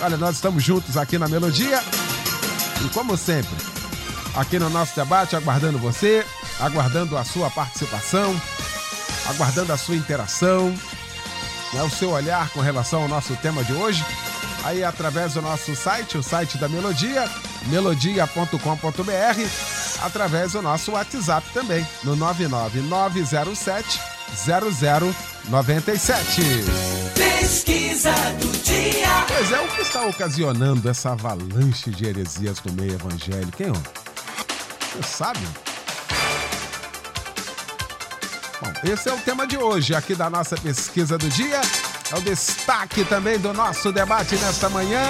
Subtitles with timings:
[0.00, 1.82] Olha, nós estamos juntos aqui na Melodia.
[2.84, 3.54] E como sempre,
[4.34, 6.26] aqui no nosso debate, aguardando você,
[6.60, 8.38] aguardando a sua participação,
[9.28, 10.68] aguardando a sua interação,
[11.72, 14.04] né, o seu olhar com relação ao nosso tema de hoje.
[14.64, 17.28] Aí através do nosso site, o site da Melodia,
[17.66, 18.58] melodia.com.br,
[20.02, 24.14] através do nosso WhatsApp também, no 99907
[25.50, 26.42] 0097.
[27.14, 29.08] Pesquisa do dia.
[29.28, 33.70] Pois é, o que está ocasionando essa avalanche de heresias no meio evangélico, hein?
[33.70, 34.96] ó?
[34.96, 35.40] Você sabe?
[38.60, 41.60] Bom, esse é o tema de hoje aqui da nossa pesquisa do dia.
[42.10, 45.02] É o destaque também do nosso debate nesta manhã.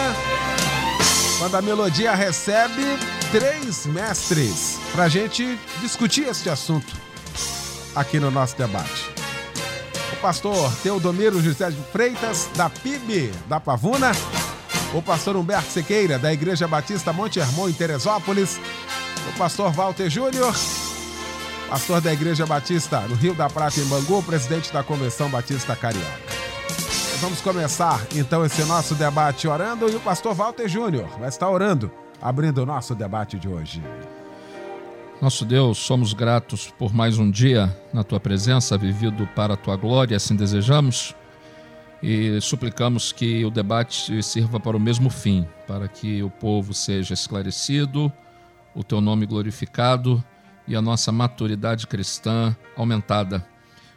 [1.38, 2.82] Quando a melodia recebe
[3.30, 6.96] três mestres para a gente discutir este assunto
[7.94, 9.13] aqui no nosso debate.
[10.25, 14.11] Pastor Teodomiro José de Freitas, da PIB da Pavuna.
[14.94, 18.58] O pastor Humberto Sequeira, da Igreja Batista Monte Hermon, em Teresópolis.
[19.28, 20.55] O pastor Walter Júnior,
[21.69, 26.08] pastor da Igreja Batista no Rio da Prata, em Bangu, presidente da Convenção Batista Carioca.
[27.20, 31.91] Vamos começar então esse nosso debate orando e o pastor Walter Júnior vai estar orando,
[32.22, 33.83] abrindo o nosso debate de hoje.
[35.25, 39.75] Nosso Deus, somos gratos por mais um dia na tua presença, vivido para a tua
[39.75, 41.14] glória, assim desejamos.
[42.03, 47.14] E suplicamos que o debate sirva para o mesmo fim, para que o povo seja
[47.14, 48.12] esclarecido,
[48.75, 50.22] o teu nome glorificado
[50.69, 53.42] e a nossa maturidade cristã aumentada.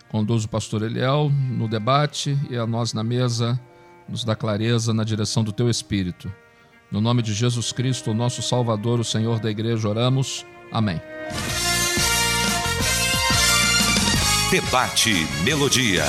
[0.08, 3.60] Conduz o pastor Eliel no debate e a nós na mesa,
[4.08, 6.32] nos dá clareza na direção do teu Espírito.
[6.90, 10.46] No nome de Jesus Cristo, nosso Salvador, o Senhor da igreja, oramos.
[10.72, 11.02] Amém.
[14.50, 16.04] Debate Melodia.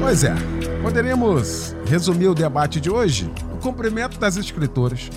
[0.00, 0.34] Pois é,
[0.82, 5.08] poderíamos resumir o debate de hoje no cumprimento das escrituras.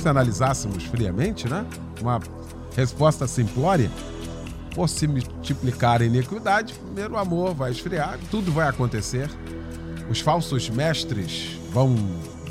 [0.00, 1.64] Se analisássemos friamente, né?
[2.00, 2.20] Uma
[2.74, 3.90] resposta simplória,
[4.74, 9.30] por se multiplicar a iniquidade, primeiro o amor vai esfriar, tudo vai acontecer.
[10.10, 11.96] Os falsos mestres vão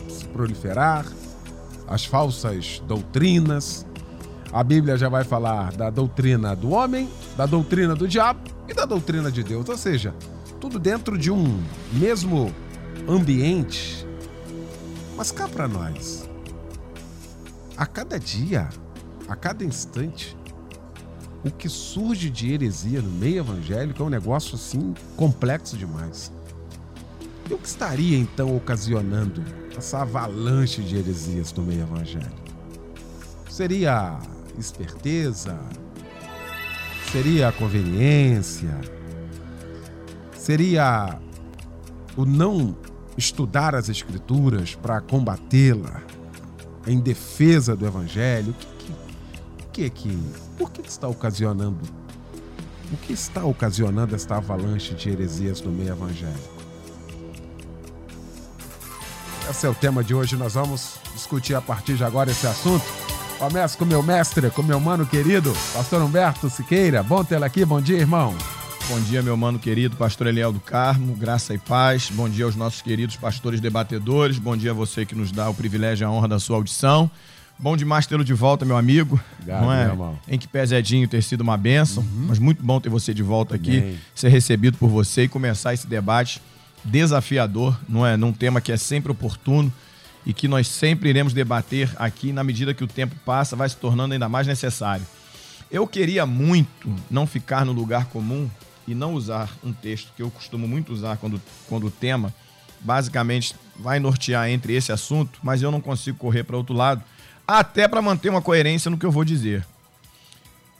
[0.07, 1.05] se proliferar,
[1.87, 3.85] as falsas doutrinas.
[4.51, 8.85] A Bíblia já vai falar da doutrina do homem, da doutrina do diabo e da
[8.85, 9.69] doutrina de Deus.
[9.69, 10.13] Ou seja,
[10.59, 12.53] tudo dentro de um mesmo
[13.07, 14.07] ambiente.
[15.15, 16.27] Mas cá para nós,
[17.77, 18.69] a cada dia,
[19.27, 20.35] a cada instante,
[21.45, 26.31] o que surge de heresia no meio evangélico é um negócio assim complexo demais.
[27.49, 29.43] E o que estaria então ocasionando
[29.77, 32.49] essa avalanche de heresias no meio evangélico?
[33.49, 34.19] Seria
[34.59, 35.59] esperteza?
[37.11, 38.79] Seria conveniência?
[40.37, 41.19] Seria
[42.15, 42.75] o não
[43.17, 46.01] estudar as escrituras para combatê-la
[46.85, 48.51] em defesa do evangelho?
[48.51, 50.23] O que, que, que,
[50.57, 51.79] por que está ocasionando?
[52.91, 56.59] O que está ocasionando esta avalanche de heresias no meio evangélico?
[59.49, 60.35] Esse é o tema de hoje.
[60.35, 63.08] Nós vamos discutir a partir de agora esse assunto.
[63.39, 67.01] Começo com meu mestre, com meu mano querido, pastor Humberto Siqueira.
[67.01, 67.63] Bom tê-lo aqui.
[67.63, 68.35] Bom dia, irmão.
[68.89, 72.09] Bom dia, meu mano querido, pastor Eliel do Carmo, graça e paz.
[72.11, 74.37] Bom dia aos nossos queridos pastores debatedores.
[74.37, 77.09] Bom dia a você que nos dá o privilégio e a honra da sua audição.
[77.57, 79.17] Bom demais tê-lo de volta, meu amigo.
[79.35, 79.83] Obrigado, não é?
[79.85, 80.19] meu irmão.
[80.27, 83.55] Em que pese Edinho ter sido uma bênção, mas muito bom ter você de volta
[83.55, 86.41] aqui, ser recebido por você e começar esse debate
[86.83, 88.17] desafiador, não é?
[88.17, 89.71] Num tema que é sempre oportuno
[90.29, 93.75] e que nós sempre iremos debater aqui na medida que o tempo passa, vai se
[93.75, 95.03] tornando ainda mais necessário.
[95.71, 98.47] Eu queria muito não ficar no lugar comum
[98.87, 102.31] e não usar um texto que eu costumo muito usar quando, quando o tema
[102.79, 107.03] basicamente vai nortear entre esse assunto, mas eu não consigo correr para outro lado,
[107.47, 109.65] até para manter uma coerência no que eu vou dizer.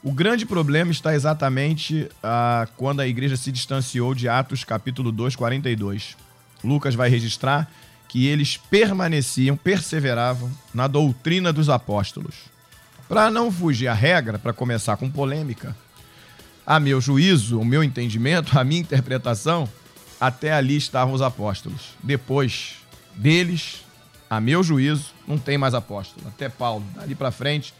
[0.00, 5.34] O grande problema está exatamente ah, quando a igreja se distanciou de Atos capítulo 2,
[5.34, 6.16] 42.
[6.62, 7.68] Lucas vai registrar
[8.10, 12.34] que eles permaneciam, perseveravam na doutrina dos apóstolos.
[13.08, 15.76] Para não fugir à regra, para começar com polêmica,
[16.66, 19.68] a meu juízo, o meu entendimento, a minha interpretação,
[20.20, 21.94] até ali estavam os apóstolos.
[22.02, 22.78] Depois,
[23.14, 23.84] deles,
[24.28, 26.26] a meu juízo, não tem mais apóstolo.
[26.26, 27.72] Até Paulo, dali para frente,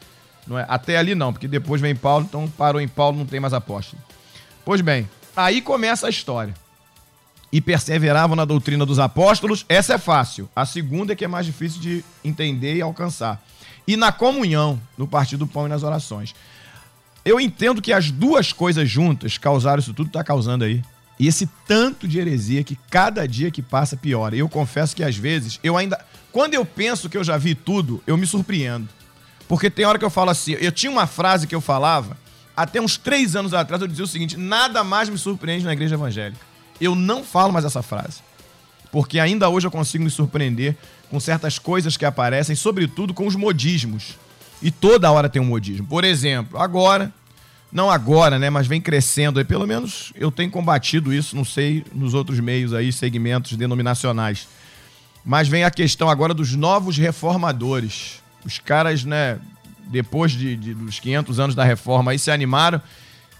[0.46, 0.64] não é?
[0.68, 4.00] Até ali não, porque depois vem Paulo, então parou em Paulo, não tem mais apóstolo.
[4.64, 6.54] Pois bem, aí começa a história.
[7.52, 10.48] E perseveravam na doutrina dos apóstolos, essa é fácil.
[10.54, 13.42] A segunda é que é mais difícil de entender e alcançar.
[13.86, 16.34] E na comunhão, no partir do pão e nas orações.
[17.24, 20.82] Eu entendo que as duas coisas juntas causaram isso tudo, está causando aí.
[21.18, 24.34] E esse tanto de heresia que cada dia que passa piora.
[24.34, 26.02] Eu confesso que às vezes eu ainda.
[26.32, 28.88] Quando eu penso que eu já vi tudo, eu me surpreendo.
[29.46, 30.52] Porque tem hora que eu falo assim.
[30.52, 32.16] Eu tinha uma frase que eu falava,
[32.56, 35.96] até uns três anos atrás, eu dizia o seguinte: nada mais me surpreende na igreja
[35.96, 36.49] evangélica.
[36.80, 38.20] Eu não falo mais essa frase.
[38.90, 40.76] Porque ainda hoje eu consigo me surpreender
[41.10, 44.16] com certas coisas que aparecem, sobretudo com os modismos.
[44.62, 45.86] E toda hora tem um modismo.
[45.86, 47.12] Por exemplo, agora,
[47.72, 51.84] não agora, né, mas vem crescendo aí, pelo menos eu tenho combatido isso, não sei,
[51.94, 54.48] nos outros meios aí, segmentos denominacionais.
[55.24, 58.20] Mas vem a questão agora dos novos reformadores.
[58.44, 59.38] Os caras, né,
[59.86, 62.80] depois de, de dos 500 anos da reforma aí se animaram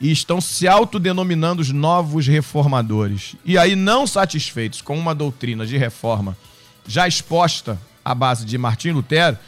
[0.01, 3.37] e estão se autodenominando os novos reformadores.
[3.45, 6.37] E aí, não satisfeitos com uma doutrina de reforma
[6.87, 9.39] já exposta à base de Martim Lutero,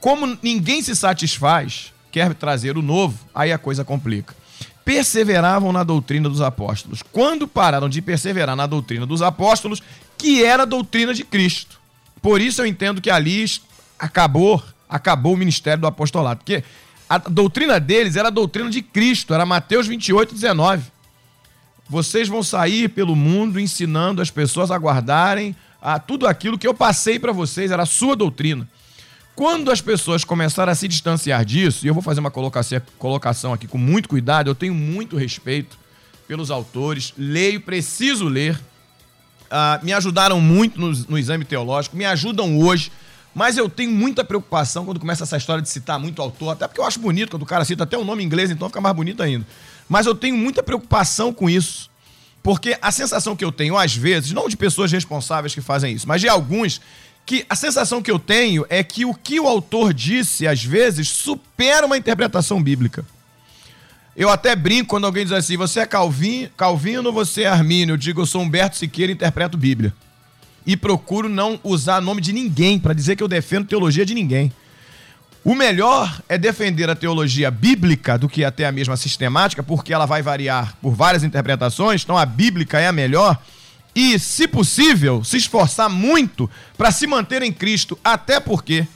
[0.00, 4.34] como ninguém se satisfaz, quer trazer o novo, aí a coisa complica.
[4.84, 7.02] Perseveravam na doutrina dos apóstolos.
[7.02, 9.82] Quando pararam de perseverar na doutrina dos apóstolos,
[10.18, 11.78] que era a doutrina de Cristo.
[12.20, 13.44] Por isso eu entendo que ali
[13.98, 16.64] acabou, acabou o ministério do apostolado, porque
[17.10, 20.84] a doutrina deles era a doutrina de Cristo, era Mateus 28, 19.
[21.88, 26.72] Vocês vão sair pelo mundo ensinando as pessoas a guardarem a tudo aquilo que eu
[26.72, 28.68] passei para vocês, era a sua doutrina.
[29.34, 33.66] Quando as pessoas começaram a se distanciar disso, e eu vou fazer uma colocação aqui
[33.66, 35.76] com muito cuidado, eu tenho muito respeito
[36.28, 42.56] pelos autores, leio, preciso ler, uh, me ajudaram muito no, no exame teológico, me ajudam
[42.56, 42.92] hoje
[43.34, 46.80] mas eu tenho muita preocupação quando começa essa história de citar muito autor, até porque
[46.80, 49.22] eu acho bonito quando o cara cita até o nome inglês, então fica mais bonito
[49.22, 49.46] ainda.
[49.88, 51.88] Mas eu tenho muita preocupação com isso.
[52.42, 56.08] Porque a sensação que eu tenho, às vezes, não de pessoas responsáveis que fazem isso,
[56.08, 56.80] mas de alguns,
[57.26, 61.08] que a sensação que eu tenho é que o que o autor disse, às vezes,
[61.08, 63.04] supera uma interpretação bíblica.
[64.16, 67.92] Eu até brinco quando alguém diz assim: você é Calvino, Calvino você é Armínio?
[67.92, 69.94] Eu digo, eu sou Humberto Siqueira e interpreto Bíblia
[70.66, 74.52] e procuro não usar nome de ninguém para dizer que eu defendo teologia de ninguém.
[75.42, 80.04] O melhor é defender a teologia bíblica do que até a mesma sistemática, porque ela
[80.04, 83.40] vai variar por várias interpretações, então a bíblica é a melhor.
[83.94, 88.86] E, se possível, se esforçar muito para se manter em Cristo, até porque,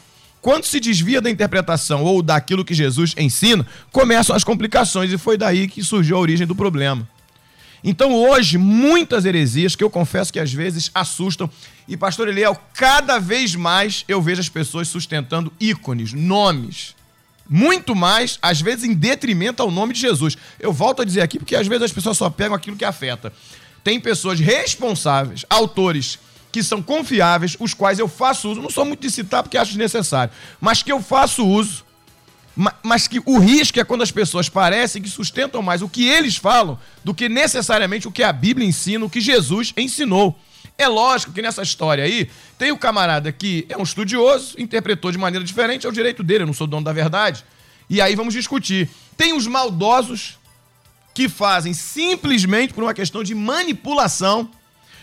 [0.42, 5.38] quando se desvia da interpretação ou daquilo que Jesus ensina, começam as complicações, e foi
[5.38, 7.08] daí que surgiu a origem do problema.
[7.86, 11.50] Então hoje, muitas heresias que eu confesso que às vezes assustam.
[11.86, 16.94] E pastor Eliel, cada vez mais eu vejo as pessoas sustentando ícones, nomes.
[17.46, 20.34] Muito mais, às vezes em detrimento ao nome de Jesus.
[20.58, 23.30] Eu volto a dizer aqui porque às vezes as pessoas só pegam aquilo que afeta.
[23.84, 26.18] Tem pessoas responsáveis, autores
[26.50, 29.72] que são confiáveis, os quais eu faço uso, não sou muito de citar porque acho
[29.72, 31.83] desnecessário, mas que eu faço uso
[32.82, 36.36] mas que o risco é quando as pessoas parecem que sustentam mais o que eles
[36.36, 40.38] falam do que necessariamente o que a Bíblia ensina, o que Jesus ensinou.
[40.78, 42.28] É lógico que nessa história aí,
[42.58, 46.42] tem o camarada que é um estudioso, interpretou de maneira diferente, é o direito dele,
[46.42, 47.44] eu não sou dono da verdade.
[47.88, 48.88] E aí vamos discutir.
[49.16, 50.38] Tem os maldosos
[51.12, 54.50] que fazem simplesmente por uma questão de manipulação,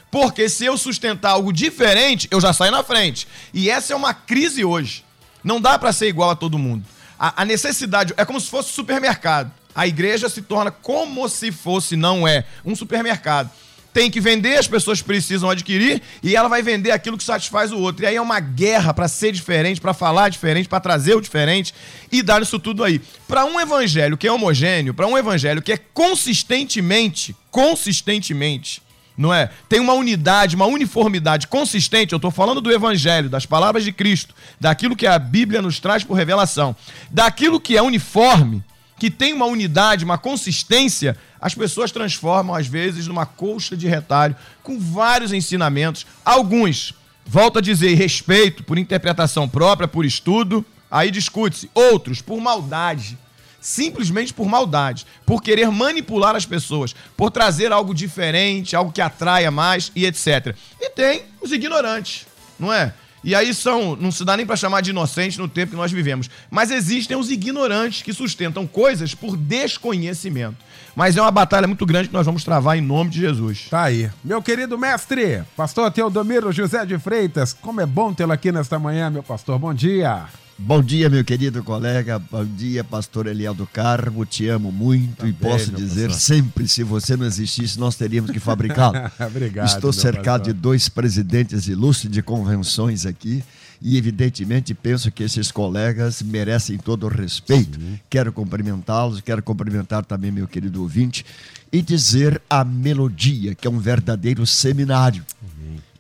[0.10, 3.28] porque se eu sustentar algo diferente, eu já saio na frente.
[3.54, 5.06] E essa é uma crise hoje.
[5.42, 6.86] Não dá para ser igual a todo mundo.
[7.22, 9.52] A, a necessidade é como se fosse supermercado.
[9.76, 13.48] A igreja se torna como se fosse, não é, um supermercado.
[13.94, 17.78] Tem que vender, as pessoas precisam adquirir e ela vai vender aquilo que satisfaz o
[17.78, 18.04] outro.
[18.04, 21.76] E aí é uma guerra para ser diferente, para falar diferente, para trazer o diferente
[22.12, 23.00] e dar isso tudo aí.
[23.28, 28.82] Para um evangelho que é homogêneo, para um evangelho que é consistentemente, consistentemente
[29.18, 29.50] não é?
[29.68, 32.14] Tem uma unidade, uma uniformidade consistente.
[32.14, 36.04] Eu estou falando do Evangelho, das palavras de Cristo, daquilo que a Bíblia nos traz
[36.04, 36.76] por revelação,
[37.10, 38.64] daquilo que é uniforme,
[38.98, 41.18] que tem uma unidade, uma consistência.
[41.40, 46.06] As pessoas transformam, às vezes, numa colcha de retalho com vários ensinamentos.
[46.24, 46.94] Alguns,
[47.26, 51.70] volto a dizer, respeito por interpretação própria, por estudo, aí discute-se.
[51.74, 53.18] Outros, por maldade
[53.62, 59.52] simplesmente por maldade, por querer manipular as pessoas, por trazer algo diferente, algo que atraia
[59.52, 60.56] mais e etc.
[60.80, 62.26] E tem os ignorantes,
[62.60, 62.94] não é?
[63.24, 65.92] E aí são, não se dá nem para chamar de inocentes no tempo que nós
[65.92, 66.30] vivemos.
[66.50, 70.58] Mas existem os ignorantes que sustentam coisas por desconhecimento.
[70.96, 73.68] Mas é uma batalha muito grande que nós vamos travar em nome de Jesus.
[73.70, 74.10] Tá aí.
[74.24, 79.10] Meu querido mestre, pastor Teodomiro José de Freitas, como é bom tê-lo aqui nesta manhã,
[79.10, 79.60] meu pastor.
[79.60, 80.26] Bom dia.
[80.64, 82.20] Bom dia, meu querido colega.
[82.20, 84.24] Bom dia, pastor Eliel do Carmo.
[84.28, 86.36] Te amo muito Também, e posso dizer pastor.
[86.36, 88.96] sempre, se você não existisse, nós teríamos que fabricá-lo.
[89.26, 90.54] Obrigado, Estou cercado pastor.
[90.54, 93.44] de dois presidentes ilustres de convenções aqui
[93.82, 97.80] e, evidentemente, penso que esses colegas merecem todo o respeito.
[98.08, 101.26] Quero cumprimentá-los, quero cumprimentar também meu querido ouvinte
[101.72, 105.26] e dizer a melodia, que é um verdadeiro seminário.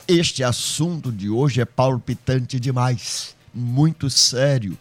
[0.07, 4.77] Este assunto de hoje é palpitante demais, muito sério,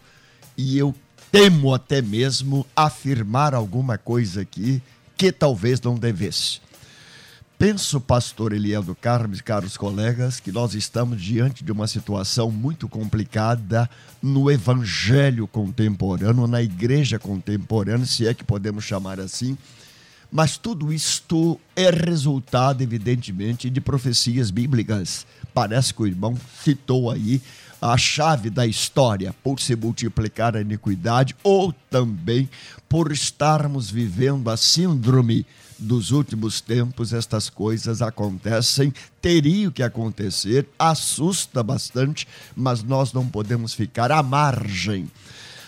[0.57, 0.93] e eu
[1.31, 4.81] temo até mesmo afirmar alguma coisa aqui
[5.17, 6.59] que talvez não devesse.
[7.57, 12.49] Penso, pastor Eliel do Carmo e caros colegas, que nós estamos diante de uma situação
[12.49, 13.87] muito complicada
[14.19, 19.55] no evangelho contemporâneo, na igreja contemporânea, se é que podemos chamar assim.
[20.31, 25.27] Mas tudo isto é resultado, evidentemente, de profecias bíblicas.
[25.53, 27.39] Parece que o irmão citou aí
[27.81, 32.47] a chave da história, por se multiplicar a iniquidade, ou também
[32.87, 35.45] por estarmos vivendo a síndrome
[35.79, 43.73] dos últimos tempos, estas coisas acontecem, teriam que acontecer, assusta bastante, mas nós não podemos
[43.73, 45.09] ficar à margem.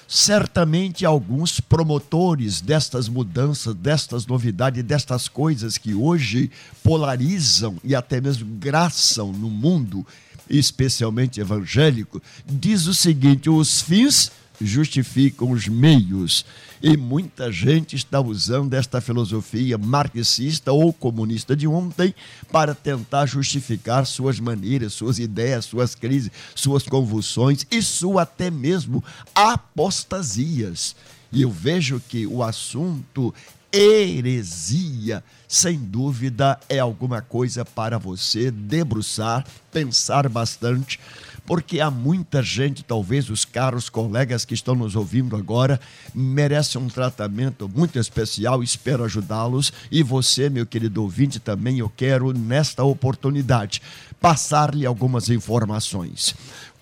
[0.07, 6.51] Certamente alguns promotores destas mudanças, destas novidades, destas coisas que hoje
[6.83, 10.05] polarizam e até mesmo graçam no mundo,
[10.49, 16.45] especialmente evangélico, diz o seguinte: os fins justificam os meios.
[16.81, 22.13] E muita gente está usando esta filosofia marxista ou comunista de ontem
[22.51, 29.01] para tentar justificar suas maneiras, suas ideias, suas crises, suas convulsões e sua até mesmo
[29.33, 30.95] apostasias.
[31.31, 33.33] E eu vejo que o assunto
[33.73, 40.99] heresia, sem dúvida, é alguma coisa para você debruçar, pensar bastante,
[41.43, 45.79] porque há muita gente, talvez os caros colegas que estão nos ouvindo agora,
[46.13, 49.73] merecem um tratamento muito especial, espero ajudá-los.
[49.91, 53.81] E você, meu querido ouvinte, também eu quero, nesta oportunidade,
[54.21, 56.33] passar-lhe algumas informações.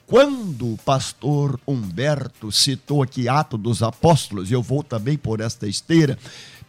[0.06, 6.20] Quando o pastor Humberto citou aqui Atos dos Apóstolos, eu vou também por esta esteira,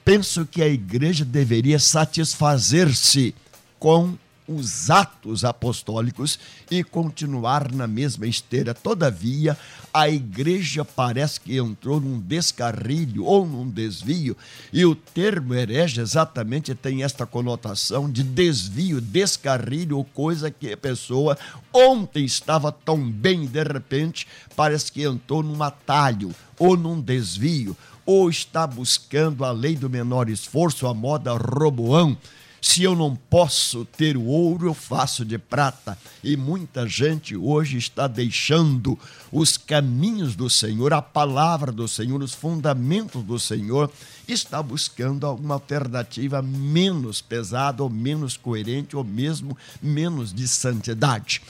[0.04, 3.34] penso que a igreja deveria satisfazer-se
[3.78, 4.16] com
[4.46, 6.38] os atos apostólicos
[6.70, 8.74] e continuar na mesma esteira.
[8.74, 9.56] Todavia,
[9.92, 14.36] a igreja parece que entrou num descarrilho ou num desvio,
[14.72, 20.76] e o termo herege exatamente tem esta conotação de desvio, descarrilho, ou coisa que a
[20.76, 21.38] pessoa
[21.72, 28.28] ontem estava tão bem, de repente parece que entrou num atalho ou num desvio, ou
[28.28, 32.16] está buscando a lei do menor esforço, a moda Roboão.
[32.60, 35.98] Se eu não posso ter o ouro, eu faço de prata.
[36.22, 38.96] E muita gente hoje está deixando
[39.32, 43.90] os caminhos do Senhor, a palavra do Senhor, os fundamentos do Senhor,
[44.28, 51.42] está buscando alguma alternativa menos pesada, ou menos coerente, ou mesmo menos de santidade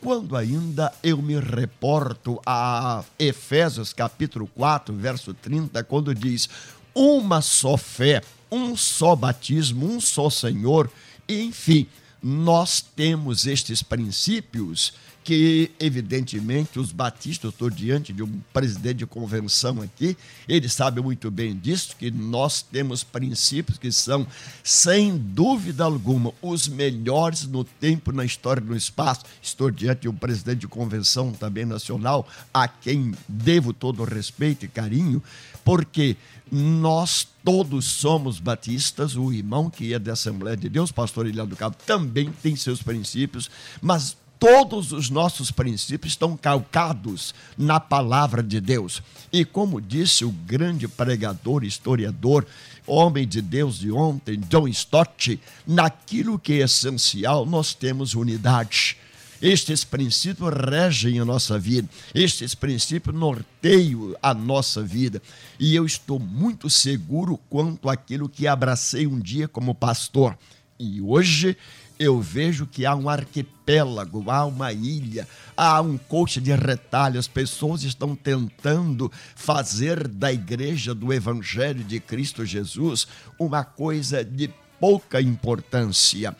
[0.00, 6.48] quando ainda eu me reporto a Efésios capítulo 4, verso 30, quando diz:
[6.94, 10.90] uma só fé, um só batismo, um só Senhor,
[11.28, 11.86] enfim,
[12.22, 14.92] nós temos estes princípios
[15.30, 20.16] que, evidentemente, os batistas, estou diante de um presidente de convenção aqui,
[20.48, 24.26] ele sabe muito bem disso, que nós temos princípios que são,
[24.64, 29.24] sem dúvida alguma, os melhores no tempo, na história, no espaço.
[29.40, 34.64] Estou diante de um presidente de convenção também nacional, a quem devo todo o respeito
[34.64, 35.22] e carinho,
[35.64, 36.16] porque
[36.50, 41.54] nós todos somos batistas, o irmão que é da Assembleia de Deus, pastor Ilha do
[41.54, 43.48] Cabo, também tem seus princípios,
[43.80, 49.02] mas todos os nossos princípios estão calcados na palavra de Deus.
[49.30, 52.46] E como disse o grande pregador, historiador,
[52.86, 58.96] homem de Deus de ontem, John Stott, naquilo que é essencial, nós temos unidade.
[59.42, 65.20] Estes princípios regem a nossa vida, estes princípios norteiam a nossa vida.
[65.58, 70.36] E eu estou muito seguro quanto àquilo que abracei um dia como pastor.
[70.78, 71.58] E hoje
[72.00, 77.20] eu vejo que há um arquipélago, há uma ilha, há um coxa de retalho.
[77.20, 83.06] As pessoas estão tentando fazer da igreja do Evangelho de Cristo Jesus
[83.38, 86.34] uma coisa de pouca importância.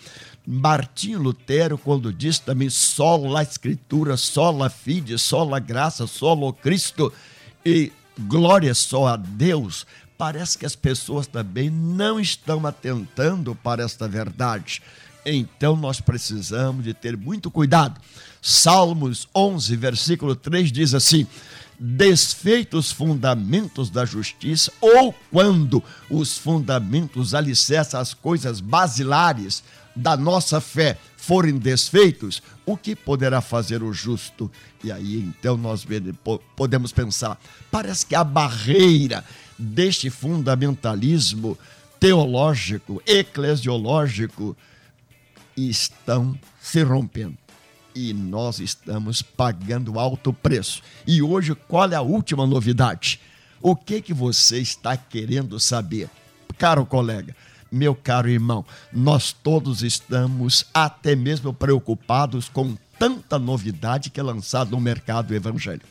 [0.47, 7.12] Martinho Lutero, quando diz também sola a escritura, sola fide, sola graça, solo Cristo
[7.62, 9.87] e glória só a Deus,
[10.17, 14.81] parece que as pessoas também não estão atentando para esta verdade.
[15.24, 18.00] Então nós precisamos de ter muito cuidado.
[18.40, 21.26] Salmos 11, versículo 3 diz assim:
[21.78, 29.62] desfeitos os fundamentos da justiça, ou quando os fundamentos alicerçam as coisas basilares
[29.96, 34.50] da nossa fé forem desfeitos, o que poderá fazer o justo?
[34.84, 35.86] E aí então nós
[36.54, 39.24] podemos pensar, parece que a barreira
[39.58, 41.58] deste fundamentalismo
[41.98, 44.56] teológico, eclesiológico,
[45.69, 47.37] estão se rompendo.
[47.95, 50.83] E nós estamos pagando alto preço.
[51.07, 53.21] E hoje, qual é a última novidade?
[53.61, 56.09] O que que você está querendo saber?
[56.57, 57.35] Caro colega,
[57.71, 64.71] meu caro irmão, nós todos estamos até mesmo preocupados com tanta novidade que é lançada
[64.71, 65.88] no mercado evangélico.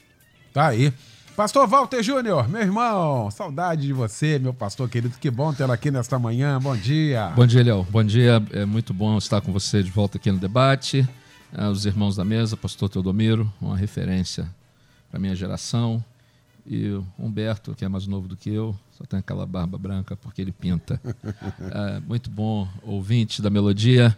[0.54, 0.94] Tá aí.
[1.39, 5.17] Pastor Walter Júnior, meu irmão, saudade de você, meu pastor querido.
[5.17, 6.60] Que bom tê-lo aqui nesta manhã.
[6.60, 7.29] Bom dia.
[7.29, 7.88] Bom dia, Léo.
[7.89, 8.46] Bom dia.
[8.51, 11.08] É muito bom estar com você de volta aqui no debate.
[11.53, 14.53] Ah, os irmãos da mesa, pastor Teodomiro, uma referência
[15.10, 16.03] para minha geração.
[16.67, 20.17] E o Humberto, que é mais novo do que eu, só tem aquela barba branca
[20.17, 21.00] porque ele pinta.
[21.05, 24.13] É, muito bom, ouvinte da melodia,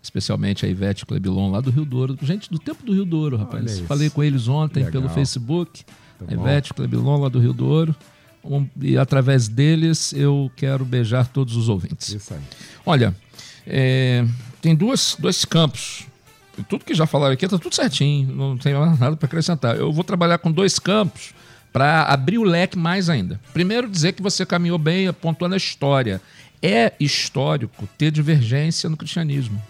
[0.00, 2.16] especialmente a Ivete Clebilon, lá do Rio Douro.
[2.22, 3.80] Gente do tempo do Rio Douro, rapaz.
[3.80, 4.92] Falei com eles ontem Legal.
[4.92, 5.84] pelo Facebook.
[6.26, 7.94] Tá Ivete Clebilon, lá do Rio Douro.
[8.42, 12.08] Um, e através deles eu quero beijar todos os ouvintes.
[12.08, 12.40] Isso aí.
[12.86, 13.14] Olha,
[13.66, 14.24] é,
[14.62, 16.06] tem duas, dois campos.
[16.68, 19.76] Tudo que já falaram aqui está tudo certinho, não tem nada para acrescentar.
[19.76, 21.32] Eu vou trabalhar com dois campos
[21.72, 23.40] para abrir o leque mais ainda.
[23.52, 26.20] Primeiro, dizer que você caminhou bem apontando a história.
[26.62, 29.62] É histórico ter divergência no cristianismo.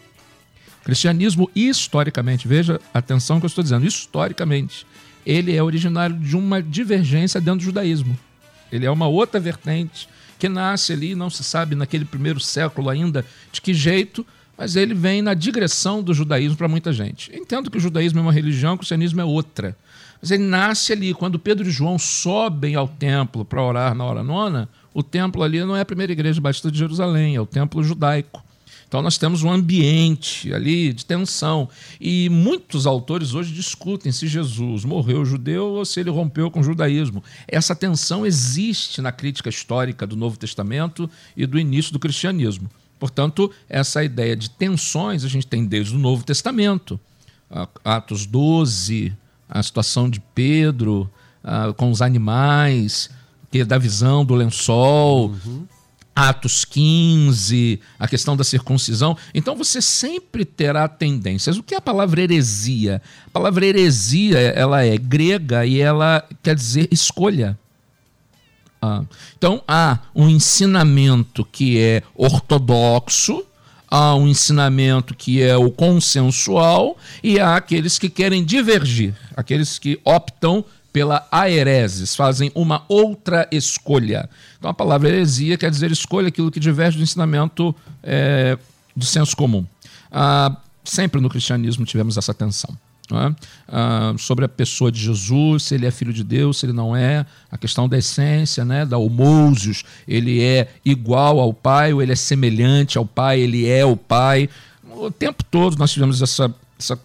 [0.82, 4.86] Cristianismo, historicamente, veja atenção que eu estou dizendo, historicamente,
[5.24, 8.18] ele é originário de uma divergência dentro do judaísmo.
[8.70, 10.08] Ele é uma outra vertente
[10.38, 14.94] que nasce ali, não se sabe naquele primeiro século ainda de que jeito, mas ele
[14.94, 17.30] vem na digressão do judaísmo para muita gente.
[17.34, 19.76] Entendo que o judaísmo é uma religião, o cristianismo é outra.
[20.20, 24.22] Mas ele nasce ali, quando Pedro e João sobem ao templo para orar na hora
[24.22, 27.82] nona, o templo ali não é a primeira igreja batista de Jerusalém, é o templo
[27.82, 28.42] judaico.
[28.90, 31.68] Então nós temos um ambiente ali de tensão.
[32.00, 36.64] E muitos autores hoje discutem se Jesus morreu judeu ou se ele rompeu com o
[36.64, 37.22] judaísmo.
[37.46, 42.68] Essa tensão existe na crítica histórica do Novo Testamento e do início do cristianismo.
[42.98, 46.98] Portanto, essa ideia de tensões a gente tem desde o Novo Testamento.
[47.84, 49.16] Atos 12,
[49.48, 51.08] a situação de Pedro
[51.76, 53.08] com os animais,
[53.52, 55.28] que é da visão do lençol.
[55.46, 55.64] Uhum.
[56.14, 59.16] Atos 15, a questão da circuncisão.
[59.34, 61.56] Então você sempre terá tendências.
[61.56, 63.00] O que é a palavra heresia?
[63.26, 67.58] A palavra heresia ela é grega e ela quer dizer escolha.
[68.82, 69.02] Ah,
[69.36, 73.44] então há um ensinamento que é ortodoxo,
[73.90, 80.00] há um ensinamento que é o consensual e há aqueles que querem divergir, aqueles que
[80.04, 84.28] optam pela aereses, fazem uma outra escolha.
[84.58, 88.58] Então a palavra heresia quer dizer escolha aquilo que diverge do ensinamento é,
[88.96, 89.64] de senso comum.
[90.10, 92.76] Ah, sempre no cristianismo tivemos essa tensão.
[93.12, 93.34] É?
[93.68, 96.94] Ah, sobre a pessoa de Jesus, se ele é filho de Deus, se ele não
[96.94, 102.12] é, a questão da essência, né, da homousios, ele é igual ao Pai ou ele
[102.12, 104.48] é semelhante ao Pai, ele é o Pai.
[104.92, 106.98] O tempo todo nós tivemos essa, essa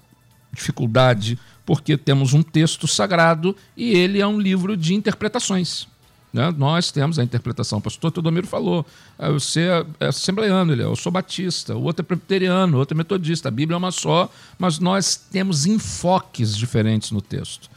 [0.54, 5.88] dificuldade porque temos um texto sagrado e ele é um livro de interpretações.
[6.36, 6.54] Né?
[6.58, 7.80] Nós temos a interpretação.
[7.80, 8.86] O pastor Teodomiro falou:
[9.18, 9.68] ah, você
[10.02, 13.48] é assembleiano, ele é, eu sou batista, o outro é presbiteriano, o outro é metodista.
[13.48, 17.70] A Bíblia é uma só, mas nós temos enfoques diferentes no texto.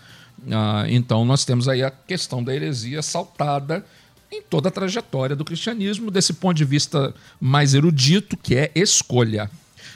[0.51, 3.85] Ah, então, nós temos aí a questão da heresia saltada
[4.31, 9.49] em toda a trajetória do cristianismo, desse ponto de vista mais erudito, que é escolha.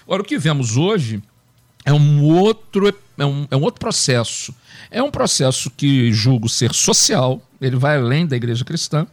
[0.04, 1.20] Agora, o que vemos hoje
[1.84, 4.54] é um outro, é um, é um outro processo.
[4.90, 9.06] É um processo que julgo ser social, ele vai além da igreja cristã,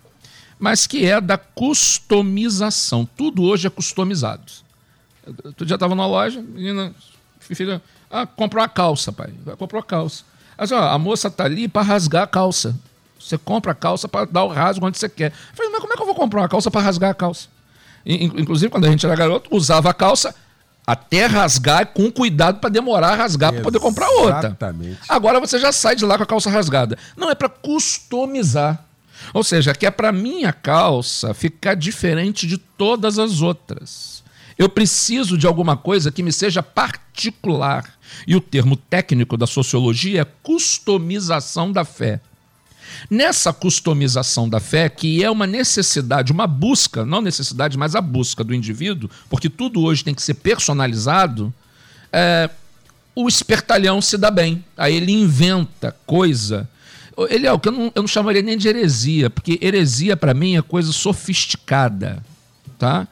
[0.60, 3.08] mas que é da customização.
[3.18, 4.44] Tudo hoje é customizado.
[5.44, 6.94] Outro dia estava na loja, menina,
[7.40, 9.32] filha, ah, comprou uma calça, pai.
[9.58, 10.24] Comprou a calça.
[10.58, 12.76] Mas, ó, a moça tá ali para rasgar a calça.
[13.20, 15.32] Você compra a calça para dar o rasgo onde você quer.
[15.32, 17.48] Eu falei, mas como é que eu vou comprar uma calça para rasgar a calça?
[18.06, 20.34] Inclusive, quando a gente era garoto, usava a calça
[20.92, 24.40] até rasgar com cuidado para demorar a rasgar para poder comprar outra.
[24.40, 24.98] Exatamente.
[25.08, 26.98] Agora você já sai de lá com a calça rasgada.
[27.16, 28.84] Não é para customizar.
[29.32, 34.24] Ou seja, que é para minha calça ficar diferente de todas as outras.
[34.58, 37.86] Eu preciso de alguma coisa que me seja particular.
[38.26, 42.20] E o termo técnico da sociologia é customização da fé.
[43.10, 48.44] Nessa customização da fé, que é uma necessidade, uma busca, não necessidade, mas a busca
[48.44, 51.54] do indivíduo, porque tudo hoje tem que ser personalizado,
[52.12, 52.50] é,
[53.16, 54.64] o espertalhão se dá bem.
[54.78, 56.70] Aí ele inventa coisa.
[57.30, 60.34] Ele é o que eu não, eu não chamaria nem de heresia, porque heresia para
[60.34, 62.24] mim é coisa sofisticada,
[62.78, 63.08] tá?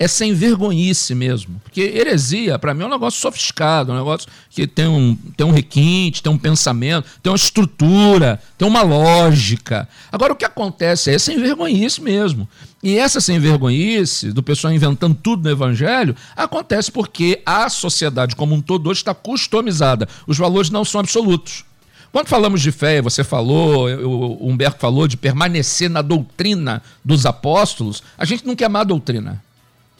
[0.00, 1.60] É sem vergonhice mesmo.
[1.62, 5.50] Porque heresia, para mim, é um negócio sofisticado, um negócio que tem um, tem um
[5.50, 9.86] requinte, tem um pensamento, tem uma estrutura, tem uma lógica.
[10.10, 12.48] Agora, o que acontece é sem vergonhice mesmo.
[12.82, 18.54] E essa sem vergonhice, do pessoal inventando tudo no evangelho, acontece porque a sociedade como
[18.54, 20.08] um todo hoje está customizada.
[20.26, 21.62] Os valores não são absolutos.
[22.10, 28.02] Quando falamos de fé, você falou, o Humberto falou de permanecer na doutrina dos apóstolos,
[28.16, 29.42] a gente não quer má doutrina.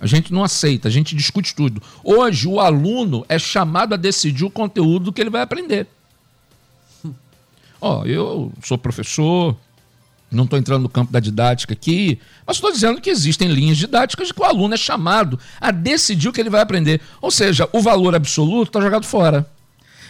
[0.00, 1.82] A gente não aceita, a gente discute tudo.
[2.02, 5.86] Hoje, o aluno é chamado a decidir o conteúdo que ele vai aprender.
[7.80, 9.56] Ó, oh, eu sou professor,
[10.30, 14.30] não estou entrando no campo da didática aqui, mas estou dizendo que existem linhas didáticas
[14.30, 17.00] que o aluno é chamado a decidir o que ele vai aprender.
[17.20, 19.46] Ou seja, o valor absoluto está jogado fora.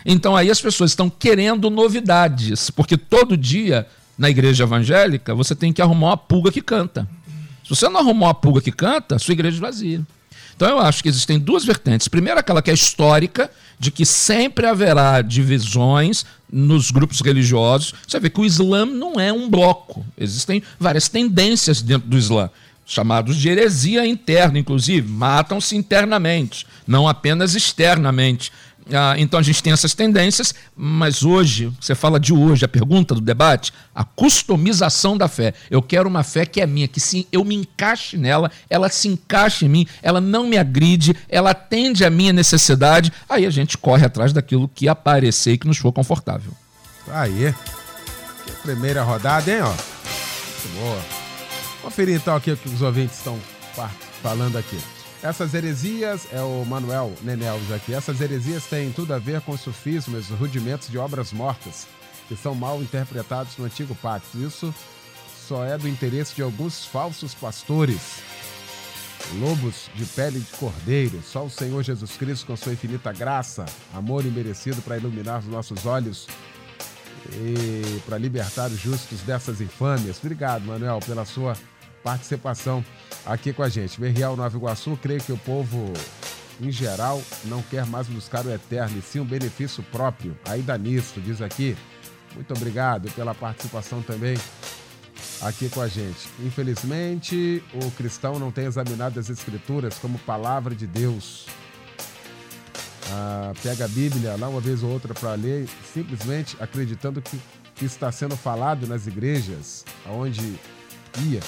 [0.05, 3.87] Então aí as pessoas estão querendo novidades, porque todo dia
[4.19, 7.09] na igreja evangélica você tem que arrumar uma pulga que canta.
[7.71, 10.03] Se você não arrumou a pulga que canta, sua igreja é vazia.
[10.57, 12.09] Então eu acho que existem duas vertentes.
[12.09, 17.95] Primeiro, aquela que é histórica, de que sempre haverá divisões nos grupos religiosos.
[18.07, 20.05] Você vê que o Islã não é um bloco.
[20.19, 22.51] Existem várias tendências dentro do Islã,
[22.85, 25.09] chamados de heresia interna, inclusive.
[25.09, 28.51] Matam-se internamente, não apenas externamente.
[28.93, 33.15] Ah, então a gente tem essas tendências, mas hoje, você fala de hoje, a pergunta
[33.15, 35.55] do debate, a customização da fé.
[35.71, 39.09] Eu quero uma fé que é minha, que sim, eu me encaixe nela, ela se
[39.09, 43.13] encaixe em mim, ela não me agride, ela atende à minha necessidade.
[43.29, 46.53] Aí a gente corre atrás daquilo que aparecer e que nos for confortável.
[47.09, 47.55] Aí.
[48.63, 49.69] Primeira rodada, hein, ó.
[49.69, 51.01] Muito boa.
[51.83, 53.39] Conferir então aqui o que os ouvintes estão
[54.23, 54.79] falando aqui.
[55.23, 59.61] Essas heresias, é o Manuel Nenelves aqui, essas heresias têm tudo a ver com os
[59.61, 61.87] sufismos, os rudimentos de obras mortas,
[62.27, 64.39] que são mal interpretados no antigo pacto.
[64.39, 64.75] Isso
[65.47, 68.23] só é do interesse de alguns falsos pastores,
[69.39, 71.21] lobos de pele de cordeiro.
[71.23, 75.85] Só o Senhor Jesus Cristo, com sua infinita graça, amor imerecido para iluminar os nossos
[75.85, 76.29] olhos
[77.35, 80.17] e para libertar os justos dessas infâmias.
[80.19, 81.55] Obrigado, Manuel, pela sua
[82.03, 82.85] participação
[83.25, 84.01] aqui com a gente.
[84.01, 85.93] Berrial Nova Iguaçu, creio que o povo,
[86.61, 90.37] em geral, não quer mais buscar o eterno, e sim um benefício próprio.
[90.47, 91.77] Ainda nisso, diz aqui.
[92.35, 94.37] Muito obrigado pela participação também
[95.41, 96.29] aqui com a gente.
[96.41, 101.47] Infelizmente, o cristão não tem examinado as Escrituras como palavra de Deus.
[103.13, 107.41] Ah, pega a Bíblia lá uma vez ou outra para ler, simplesmente acreditando que,
[107.75, 110.55] que está sendo falado nas igrejas, aonde
[111.19, 111.41] ia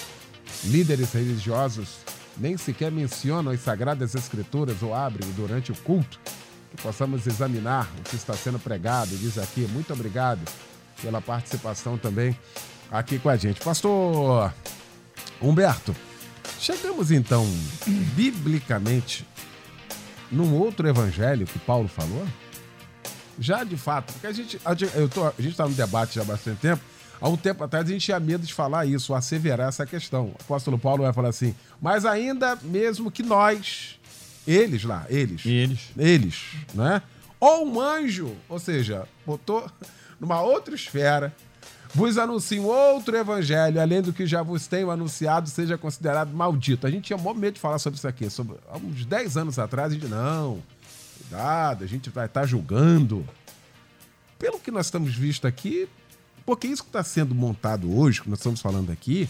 [0.65, 1.99] Líderes religiosos
[2.37, 6.19] nem sequer mencionam as sagradas escrituras ou abrem durante o culto.
[6.71, 9.67] Que possamos examinar o que está sendo pregado, diz aqui.
[9.73, 10.41] Muito obrigado
[11.03, 12.37] pela participação também
[12.91, 13.61] aqui com a gente.
[13.61, 14.53] Pastor
[15.41, 15.95] Humberto,
[16.59, 17.47] chegamos então,
[18.15, 19.27] biblicamente,
[20.31, 22.27] num outro evangelho que Paulo falou?
[23.39, 26.83] Já de fato, porque a gente eu a gente está debate já há bastante tempo
[27.23, 30.27] Há um tempo atrás a gente tinha medo de falar isso, asseverar essa questão.
[30.27, 33.97] O apóstolo Paulo vai falar assim, mas ainda mesmo que nós,
[34.45, 35.47] eles lá, eles.
[35.47, 35.91] Eles.
[35.97, 36.43] Eles,
[36.75, 37.01] né?
[37.39, 39.71] Ou um anjo, ou seja, botou
[40.19, 41.33] numa outra esfera,
[41.95, 46.89] vos anuncio outro evangelho, além do que já vos tenho anunciado, seja considerado maldito.
[46.89, 48.29] A gente tinha maior medo de falar sobre isso aqui.
[48.31, 50.61] Sobre, há uns 10 anos atrás, a gente, não,
[51.19, 53.25] cuidado, a gente vai estar julgando.
[54.41, 55.89] Pelo que nós estamos visto aqui,
[56.45, 59.29] porque isso que está sendo montado hoje, que nós estamos falando aqui,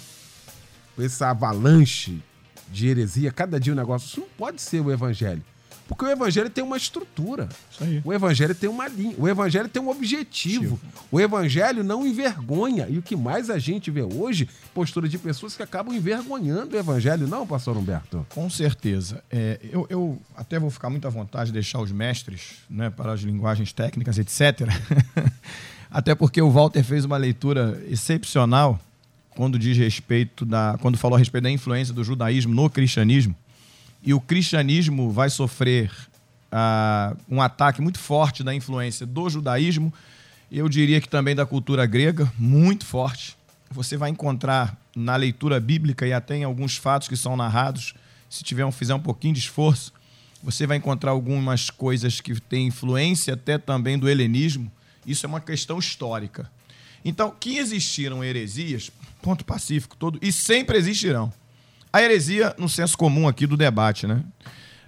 [0.98, 2.20] essa avalanche
[2.70, 5.42] de heresia, cada dia um negócio, isso não pode ser o evangelho.
[5.88, 7.48] Porque o evangelho tem uma estrutura.
[8.03, 9.14] O evangelho tem uma linha.
[9.18, 10.81] O evangelho tem um objetivo.
[11.11, 12.87] O evangelho não envergonha.
[12.88, 16.79] E o que mais a gente vê hoje, postura de pessoas que acabam envergonhando o
[16.79, 18.27] evangelho, não, pastor Humberto?
[18.31, 19.22] Com certeza.
[19.31, 23.12] É, eu, eu, até vou ficar muito à vontade de deixar os mestres né, para
[23.12, 24.61] as linguagens técnicas, etc.
[25.92, 28.81] Até porque o Walter fez uma leitura excepcional
[29.31, 33.35] quando diz respeito da, quando falou a respeito da influência do judaísmo no cristianismo.
[34.02, 35.90] E o cristianismo vai sofrer
[36.50, 39.92] uh, um ataque muito forte da influência do judaísmo.
[40.50, 43.37] Eu diria que também da cultura grega, muito forte.
[43.70, 47.94] Você vai encontrar na leitura bíblica e até em alguns fatos que são narrados
[48.33, 49.92] se tiver um, fizer um pouquinho de esforço,
[50.42, 54.72] você vai encontrar algumas coisas que têm influência até também do helenismo.
[55.07, 56.51] Isso é uma questão histórica.
[57.05, 61.33] Então, que existiram heresias, ponto pacífico todo, e sempre existirão.
[61.93, 64.23] A heresia no senso comum aqui do debate, né?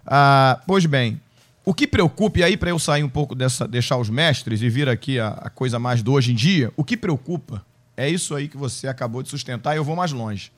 [0.07, 1.21] Ah, pois bem,
[1.65, 4.69] o que preocupa, e aí para eu sair um pouco dessa, deixar os mestres e
[4.69, 7.65] vir aqui a, a coisa mais do hoje em dia, o que preocupa
[7.97, 10.51] é isso aí que você acabou de sustentar e eu vou mais longe.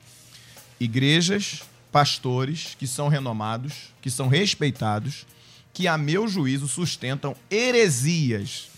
[0.79, 5.25] Igrejas, pastores que são renomados, que são respeitados,
[5.73, 8.69] que a meu juízo sustentam heresias.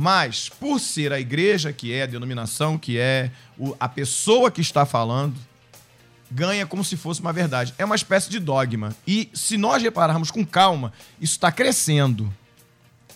[0.00, 3.32] Mas, por ser a igreja que é, a denominação que é,
[3.80, 5.34] a pessoa que está falando,
[6.30, 7.74] ganha como se fosse uma verdade.
[7.76, 8.94] É uma espécie de dogma.
[9.04, 12.32] E se nós repararmos com calma, isso está crescendo.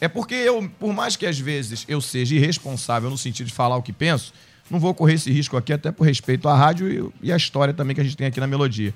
[0.01, 3.77] É porque eu, por mais que às vezes eu seja irresponsável no sentido de falar
[3.77, 4.35] o que penso,
[4.68, 7.73] não vou correr esse risco aqui, até por respeito à rádio e, e à história
[7.73, 8.92] também que a gente tem aqui na melodia.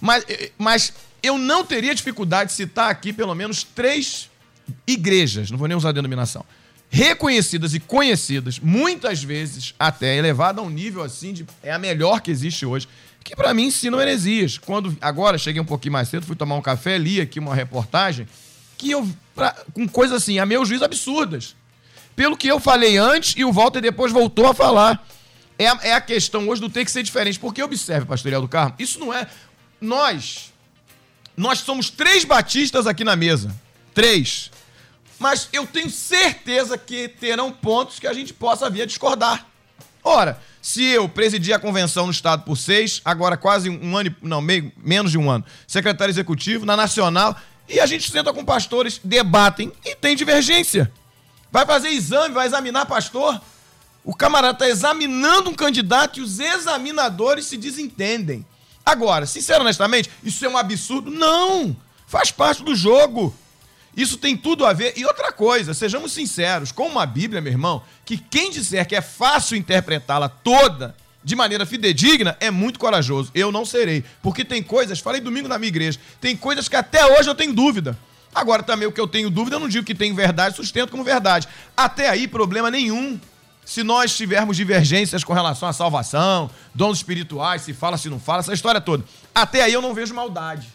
[0.00, 4.28] Mas, eh, mas eu não teria dificuldade de citar aqui pelo menos três
[4.84, 6.44] igrejas, não vou nem usar a denominação,
[6.90, 12.20] reconhecidas e conhecidas, muitas vezes até elevada a um nível assim de é a melhor
[12.20, 12.88] que existe hoje,
[13.22, 14.56] que pra mim ensinam heresias.
[14.58, 18.26] Quando agora cheguei um pouquinho mais cedo, fui tomar um café, li aqui uma reportagem
[18.78, 21.54] que eu pra- com coisas assim, a meu juízo absurdas.
[22.16, 25.06] Pelo que eu falei antes e o Walter depois voltou a falar.
[25.58, 27.38] É a, é a questão hoje do ter que ser diferente.
[27.38, 29.26] Porque observe, Pastorial do Carmo, isso não é.
[29.80, 30.52] Nós.
[31.36, 33.54] Nós somos três batistas aqui na mesa.
[33.94, 34.50] Três.
[35.18, 39.46] Mas eu tenho certeza que terão pontos que a gente possa vir a discordar.
[40.04, 44.40] Ora, se eu presidi a convenção no Estado por seis, agora quase um ano, não,
[44.40, 47.36] meio, menos de um ano, secretário executivo, na Nacional,
[47.68, 50.90] e a gente senta com pastores, debatem e tem divergência.
[51.50, 53.40] Vai fazer exame, vai examinar pastor.
[54.04, 58.46] O camarada está examinando um candidato e os examinadores se desentendem.
[58.84, 61.10] Agora, sincero honestamente, isso é um absurdo?
[61.10, 61.76] Não!
[62.06, 63.34] Faz parte do jogo.
[63.96, 64.94] Isso tem tudo a ver.
[64.96, 69.00] E outra coisa, sejamos sinceros, com uma Bíblia, meu irmão, que quem disser que é
[69.00, 73.30] fácil interpretá-la toda de maneira fidedigna é muito corajoso.
[73.34, 74.04] Eu não serei.
[74.22, 77.52] Porque tem coisas, falei domingo na minha igreja, tem coisas que até hoje eu tenho
[77.52, 77.98] dúvida.
[78.34, 81.02] Agora também o que eu tenho dúvida, eu não digo que tem verdade, sustento como
[81.02, 81.48] verdade.
[81.76, 83.18] Até aí, problema nenhum.
[83.64, 88.40] Se nós tivermos divergências com relação à salvação, dons espirituais, se fala, se não fala,
[88.40, 89.04] essa história toda.
[89.34, 90.68] Até aí eu não vejo maldade.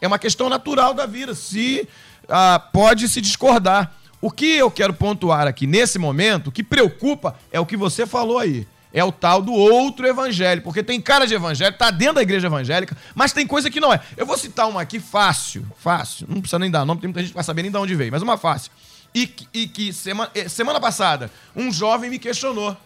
[0.00, 1.34] É uma questão natural da vida.
[1.34, 1.88] Se
[2.28, 3.92] ah, pode se discordar.
[4.20, 8.06] O que eu quero pontuar aqui nesse momento, o que preocupa é o que você
[8.06, 8.66] falou aí.
[8.92, 10.62] É o tal do outro evangelho.
[10.62, 13.92] Porque tem cara de evangelho, tá dentro da igreja evangélica, mas tem coisa que não
[13.92, 14.00] é.
[14.16, 16.26] Eu vou citar uma aqui fácil, fácil.
[16.28, 18.12] Não precisa nem dar nome, tem muita gente que vai saber nem de onde veio,
[18.12, 18.70] mas uma fácil.
[19.12, 22.76] E, que- e que semana, eh, semana passada, um jovem me questionou.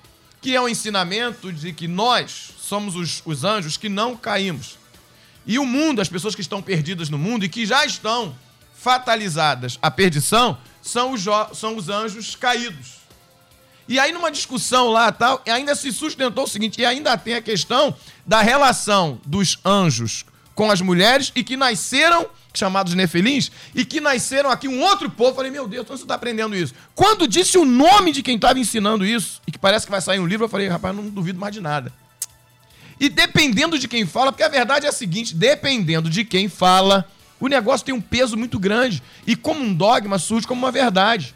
[0.41, 4.79] Que é o ensinamento de que nós somos os, os anjos que não caímos.
[5.47, 8.35] E o mundo, as pessoas que estão perdidas no mundo e que já estão
[8.79, 12.99] fatalizadas à perdição, são os, são os anjos caídos.
[13.89, 17.43] E aí, numa discussão lá tal, ainda se sustentou o seguinte: e ainda tem a
[17.43, 17.95] questão
[18.27, 24.51] da relação dos anjos com as mulheres e que nasceram, chamados nefelins, e que nasceram
[24.51, 25.37] aqui um outro povo.
[25.37, 26.75] Falei, meu Deus, você está aprendendo isso.
[26.95, 30.19] Quando disse o nome de quem estava ensinando isso, e que parece que vai sair
[30.19, 31.93] um livro, eu falei, rapaz, não duvido mais de nada.
[33.01, 37.09] E dependendo de quem fala, porque a verdade é a seguinte: dependendo de quem fala,
[37.41, 39.03] o negócio tem um peso muito grande.
[39.27, 41.35] E como um dogma surge como uma verdade.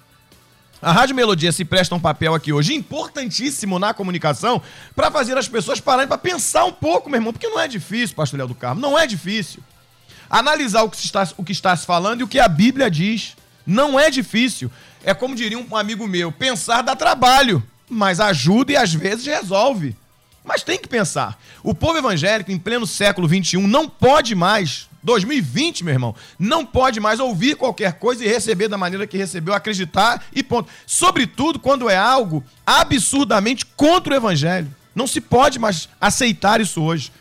[0.80, 4.60] A Rádio Melodia se presta um papel aqui hoje importantíssimo na comunicação
[4.96, 8.16] para fazer as pessoas pararem para pensar um pouco, meu irmão, porque não é difícil,
[8.16, 9.62] pastor Léo do Carmo, não é difícil.
[10.28, 13.36] Analisar o que, está, o que está se falando e o que a Bíblia diz.
[13.64, 14.72] Não é difícil.
[15.04, 19.96] É como diria um amigo meu, pensar dá trabalho, mas ajuda e às vezes resolve.
[20.44, 21.38] Mas tem que pensar.
[21.62, 27.00] O povo evangélico, em pleno século XXI, não pode mais, 2020, meu irmão, não pode
[27.00, 30.70] mais ouvir qualquer coisa e receber da maneira que recebeu, acreditar e ponto.
[30.86, 34.72] Sobretudo quando é algo absurdamente contra o evangelho.
[34.94, 37.12] Não se pode mais aceitar isso hoje.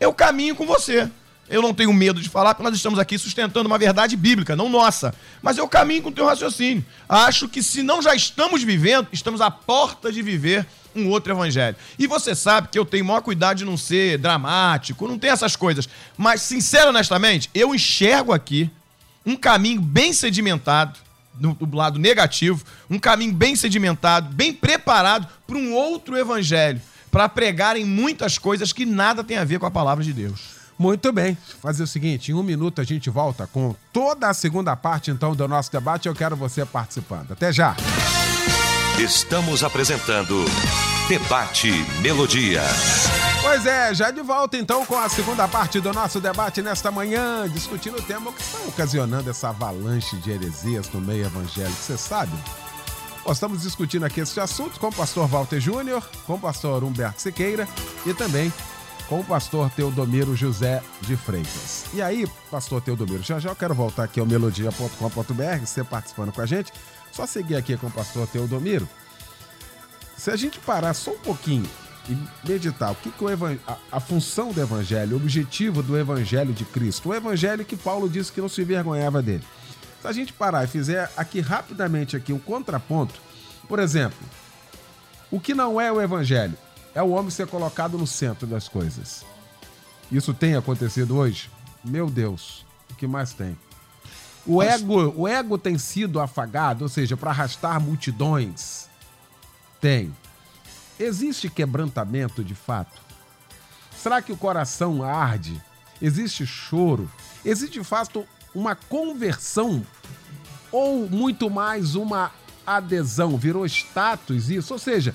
[0.00, 1.08] Eu caminho com você.
[1.50, 4.68] Eu não tenho medo de falar, porque nós estamos aqui sustentando uma verdade bíblica, não
[4.68, 5.14] nossa.
[5.40, 6.84] Mas eu caminho com o teu raciocínio.
[7.08, 11.76] Acho que se não já estamos vivendo, estamos à porta de viver um outro evangelho.
[11.98, 15.56] E você sabe que eu tenho maior cuidado de não ser dramático, não tem essas
[15.56, 15.88] coisas.
[16.16, 18.70] Mas, sincero honestamente, eu enxergo aqui
[19.24, 20.98] um caminho bem sedimentado,
[21.38, 27.28] no, do lado negativo, um caminho bem sedimentado, bem preparado para um outro evangelho, para
[27.28, 30.58] pregarem muitas coisas que nada tem a ver com a palavra de Deus.
[30.78, 31.36] Muito bem.
[31.60, 35.34] Fazer o seguinte, em um minuto a gente volta com toda a segunda parte, então,
[35.34, 36.06] do nosso debate.
[36.06, 37.32] Eu quero você participando.
[37.32, 37.76] Até já.
[38.98, 40.44] Estamos apresentando
[41.08, 41.70] Debate
[42.02, 42.62] Melodia.
[43.40, 47.48] Pois é, já de volta então com a segunda parte do nosso debate nesta manhã,
[47.48, 52.32] discutindo o tema que está ocasionando essa avalanche de heresias no meio evangélico, você sabe?
[53.24, 57.22] Nós estamos discutindo aqui esse assunto com o pastor Walter Júnior, com o pastor Humberto
[57.22, 57.68] Siqueira
[58.04, 58.52] e também
[59.08, 61.84] com o pastor Teodomiro José de Freitas.
[61.94, 66.40] E aí, pastor Teodomiro, já já eu quero voltar aqui ao melodia.com.br, você participando com
[66.40, 66.72] a gente.
[67.12, 68.88] Só seguir aqui com o pastor Teodomiro.
[70.16, 71.68] Se a gente parar só um pouquinho
[72.08, 73.28] e meditar o que, que o
[73.66, 78.08] a, a função do evangelho, o objetivo do evangelho de Cristo, o evangelho que Paulo
[78.08, 79.44] disse que não se envergonhava dele.
[80.00, 83.20] Se a gente parar e fizer aqui rapidamente aqui um contraponto,
[83.68, 84.18] por exemplo,
[85.30, 86.56] o que não é o evangelho?
[86.94, 89.24] É o homem ser colocado no centro das coisas.
[90.10, 91.50] Isso tem acontecido hoje?
[91.84, 93.56] Meu Deus, o que mais tem?
[94.48, 98.88] O ego, o ego tem sido afagado, ou seja, para arrastar multidões.
[99.78, 100.14] Tem.
[100.98, 102.98] Existe quebrantamento de fato?
[103.94, 105.62] Será que o coração arde?
[106.00, 107.10] Existe choro?
[107.44, 109.84] Existe de fato uma conversão
[110.72, 112.32] ou muito mais uma
[112.66, 113.36] adesão?
[113.36, 114.72] Virou status isso?
[114.72, 115.14] Ou seja,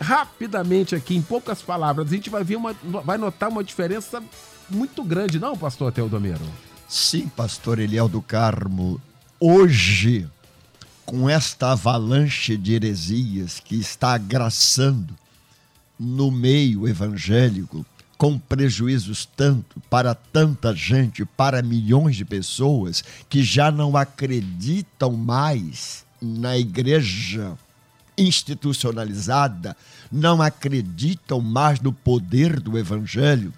[0.00, 4.22] rapidamente aqui, em poucas palavras, a gente vai ver uma, vai notar uma diferença
[4.70, 6.40] muito grande, não, pastor Teodomiro?
[6.88, 9.00] Sim, pastor Eliel do Carmo.
[9.40, 10.28] Hoje,
[11.04, 15.12] com esta avalanche de heresias que está agraçando
[15.98, 17.84] no meio evangélico,
[18.16, 26.04] com prejuízos tanto para tanta gente, para milhões de pessoas que já não acreditam mais
[26.22, 27.58] na igreja
[28.16, 29.76] institucionalizada,
[30.10, 33.52] não acreditam mais no poder do evangelho,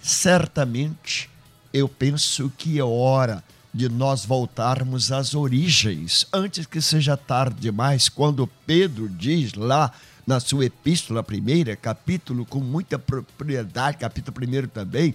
[0.00, 1.28] certamente
[1.76, 8.08] eu penso que é hora de nós voltarmos às origens, antes que seja tarde demais,
[8.08, 9.92] quando Pedro diz lá
[10.26, 15.14] na sua epístola primeira, capítulo com muita propriedade, capítulo primeiro também,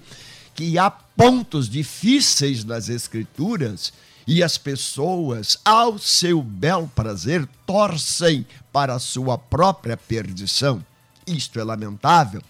[0.54, 3.92] que há pontos difíceis nas escrituras
[4.28, 10.86] e as pessoas, ao seu bel prazer, torcem para a sua própria perdição.
[11.26, 12.42] Isto é lamentável.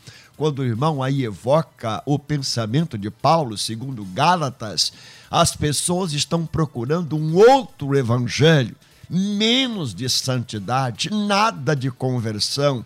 [0.41, 4.91] Quando o irmão aí evoca o pensamento de Paulo, segundo Gálatas,
[5.29, 8.75] as pessoas estão procurando um outro evangelho,
[9.07, 12.83] menos de santidade, nada de conversão,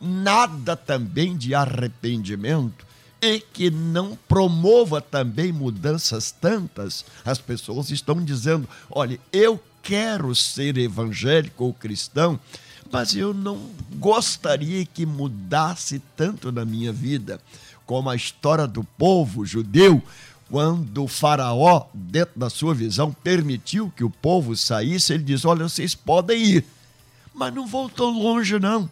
[0.00, 2.84] nada também de arrependimento
[3.22, 10.76] e que não promova também mudanças tantas, as pessoas estão dizendo: olha, eu quero ser
[10.76, 12.40] evangélico ou cristão,
[12.90, 17.40] mas eu não gostaria que mudasse tanto na minha vida,
[17.84, 20.02] como a história do povo judeu,
[20.50, 25.68] quando o faraó, dentro da sua visão, permitiu que o povo saísse, ele diz: olha,
[25.68, 26.64] vocês podem ir,
[27.34, 28.88] mas não vão tão longe, não.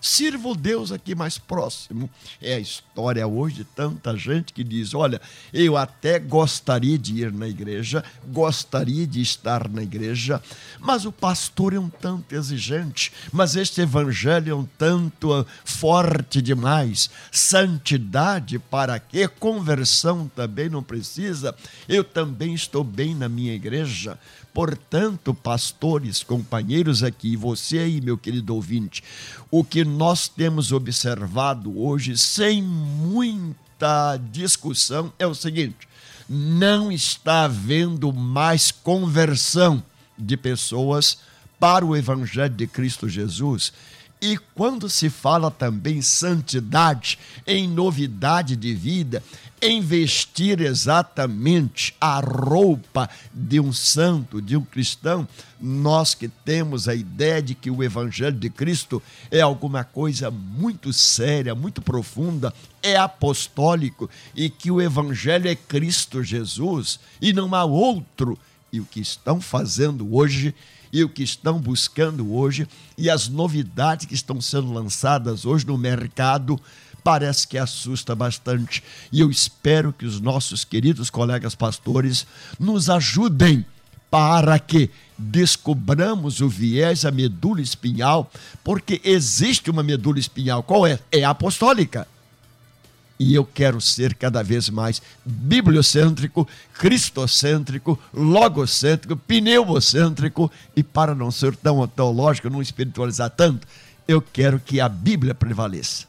[0.00, 2.08] Sirva o Deus aqui mais próximo.
[2.40, 5.20] É a história hoje de tanta gente que diz: olha,
[5.52, 10.40] eu até gostaria de ir na igreja, gostaria de estar na igreja,
[10.78, 16.40] mas o pastor é um tanto exigente, mas este evangelho é um tanto ah, forte
[16.40, 17.10] demais.
[17.32, 19.26] Santidade para quê?
[19.26, 21.54] Conversão também não precisa.
[21.88, 24.18] Eu também estou bem na minha igreja.
[24.58, 29.04] Portanto, pastores, companheiros aqui, você aí, meu querido ouvinte,
[29.52, 35.86] o que nós temos observado hoje, sem muita discussão, é o seguinte:
[36.28, 39.80] não está havendo mais conversão
[40.18, 41.18] de pessoas
[41.60, 43.72] para o Evangelho de Cristo Jesus.
[44.20, 47.16] E quando se fala também santidade,
[47.46, 49.22] em novidade de vida,
[49.60, 55.26] em vestir exatamente a roupa de um santo, de um cristão,
[55.60, 60.92] nós que temos a ideia de que o Evangelho de Cristo é alguma coisa muito
[60.92, 67.64] séria, muito profunda, é apostólico e que o Evangelho é Cristo Jesus e não há
[67.64, 68.38] outro.
[68.72, 70.54] E o que estão fazendo hoje
[70.92, 72.66] e o que estão buscando hoje
[72.96, 76.58] e as novidades que estão sendo lançadas hoje no mercado
[77.08, 78.84] parece que assusta bastante.
[79.10, 82.26] E eu espero que os nossos queridos colegas pastores
[82.60, 83.64] nos ajudem
[84.10, 88.30] para que descobramos o viés, a medula espinhal,
[88.62, 90.62] porque existe uma medula espinhal.
[90.62, 90.98] Qual é?
[91.10, 92.06] É apostólica
[93.18, 101.56] e eu quero ser cada vez mais bibliocêntrico, cristocêntrico, logocêntrico, pneumocêntrico e para não ser
[101.56, 103.66] tão teológico, não espiritualizar tanto,
[104.06, 106.06] eu quero que a Bíblia prevaleça.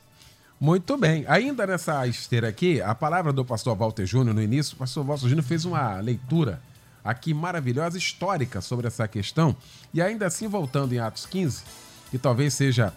[0.59, 1.23] Muito bem.
[1.27, 5.27] Ainda nessa esteira aqui, a palavra do pastor Walter Júnior no início, o pastor Walter
[5.29, 6.61] Júnior fez uma leitura
[7.03, 9.55] aqui maravilhosa, histórica sobre essa questão.
[9.93, 11.63] E ainda assim, voltando em Atos 15,
[12.11, 12.93] que talvez seja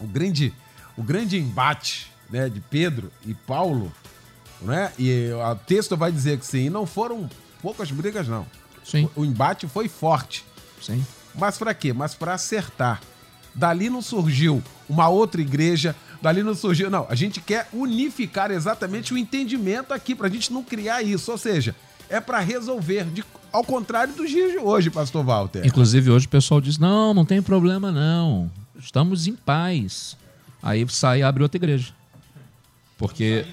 [0.00, 0.54] o grande,
[0.96, 3.92] o grande embate né, de Pedro e Paulo,
[4.62, 4.92] né?
[4.98, 7.28] E o texto vai dizer que sim, e não foram
[7.60, 8.46] poucas brigas, não.
[8.84, 10.44] Sim, O embate foi forte.
[10.80, 11.04] sim.
[11.34, 11.92] Mas para quê?
[11.92, 13.02] Mas para acertar.
[13.54, 16.90] Dali não surgiu uma outra igreja, dali não surgiu.
[16.90, 21.30] Não, a gente quer unificar exatamente o entendimento aqui, para a gente não criar isso.
[21.30, 21.74] Ou seja,
[22.08, 25.66] é para resolver, de- ao contrário dos dias de hoje, Pastor Walter.
[25.66, 28.50] Inclusive, hoje o pessoal diz: não, não tem problema, não.
[28.78, 30.16] Estamos em paz.
[30.62, 31.92] Aí sai e abre outra igreja.
[32.98, 33.44] Porque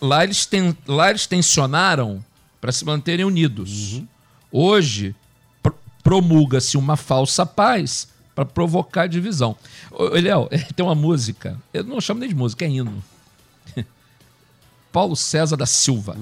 [0.00, 2.22] lá eles, ten, lá eles tensionaram
[2.60, 4.02] para se manterem unidos.
[4.52, 5.14] Hoje,
[5.62, 8.08] pr- promulga-se uma falsa paz
[8.40, 9.54] para provocar divisão.
[10.14, 13.04] Eliel, tem uma música, eu não chamo nem de música, é hino.
[14.90, 16.16] Paulo César da Silva.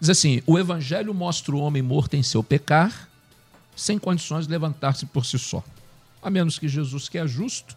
[0.00, 3.08] Diz assim: o evangelho mostra o homem morto em seu pecar,
[3.76, 5.62] sem condições de levantar-se por si só.
[6.20, 7.76] A menos que Jesus, que é justo,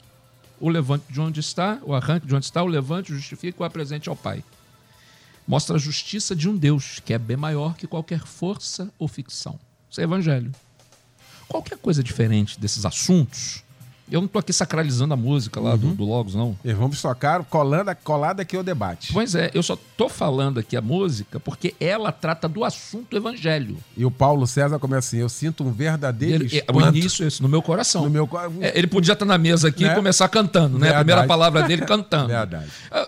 [0.60, 3.62] o levante de onde está, o arranque de onde está, o levante, o justifique e
[3.62, 4.44] o apresente ao Pai.
[5.48, 9.60] Mostra a justiça de um Deus que é bem maior que qualquer força ou ficção.
[9.92, 10.52] Isso é evangelho.
[11.52, 13.62] Qualquer coisa diferente desses assuntos,
[14.10, 16.58] eu não estou aqui sacralizando a música lá do, do Logos, não.
[16.64, 19.12] E vamos tocar colando, colada aqui o debate.
[19.12, 23.78] Pois é, eu só estou falando aqui a música porque ela trata do assunto evangelho.
[23.96, 27.24] E o Paulo César começa assim: eu sinto um verdadeiro Ele, é, o espanto início
[27.24, 28.04] é esse, no meu coração.
[28.04, 28.30] no meu
[28.62, 29.92] É, ele podia estar na mesa aqui Né?
[29.92, 30.88] e começar cantando, né?
[30.88, 31.06] A Verdade.
[31.06, 32.28] primeira palavra dele cantando.
[32.32, 32.70] Verdade.
[32.90, 33.08] Ah,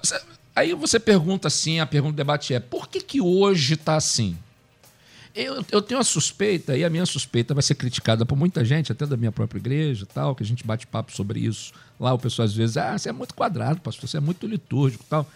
[0.56, 4.38] Aí você pergunta assim, a pergunta do debate é, por que que hoje está assim?
[5.36, 8.92] Eu, eu tenho uma suspeita, e a minha suspeita vai ser criticada por muita gente,
[8.92, 11.74] até da minha própria igreja tal, que a gente bate papo sobre isso.
[12.00, 15.04] Lá o pessoal às vezes, ah, você é muito quadrado, pastor, você é muito litúrgico
[15.10, 15.28] tal.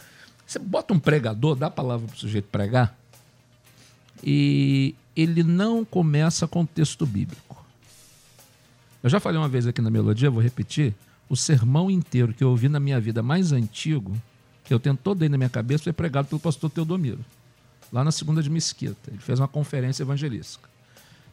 [0.45, 2.95] Você bota um pregador, dá a palavra para o sujeito pregar,
[4.23, 7.65] e ele não começa com texto bíblico.
[9.01, 10.93] Eu já falei uma vez aqui na melodia, vou repetir.
[11.29, 14.15] O sermão inteiro que eu ouvi na minha vida mais antigo,
[14.63, 17.19] que eu tenho todo aí na minha cabeça, foi pregado pelo pastor Teodomiro,
[17.91, 19.09] lá na segunda de Mesquita.
[19.09, 20.67] Ele fez uma conferência evangelística.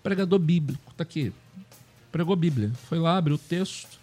[0.03, 1.33] Pregador bíblico, tá aqui.
[2.13, 2.71] Pregou Bíblia.
[2.89, 3.99] Foi lá, abriu o texto,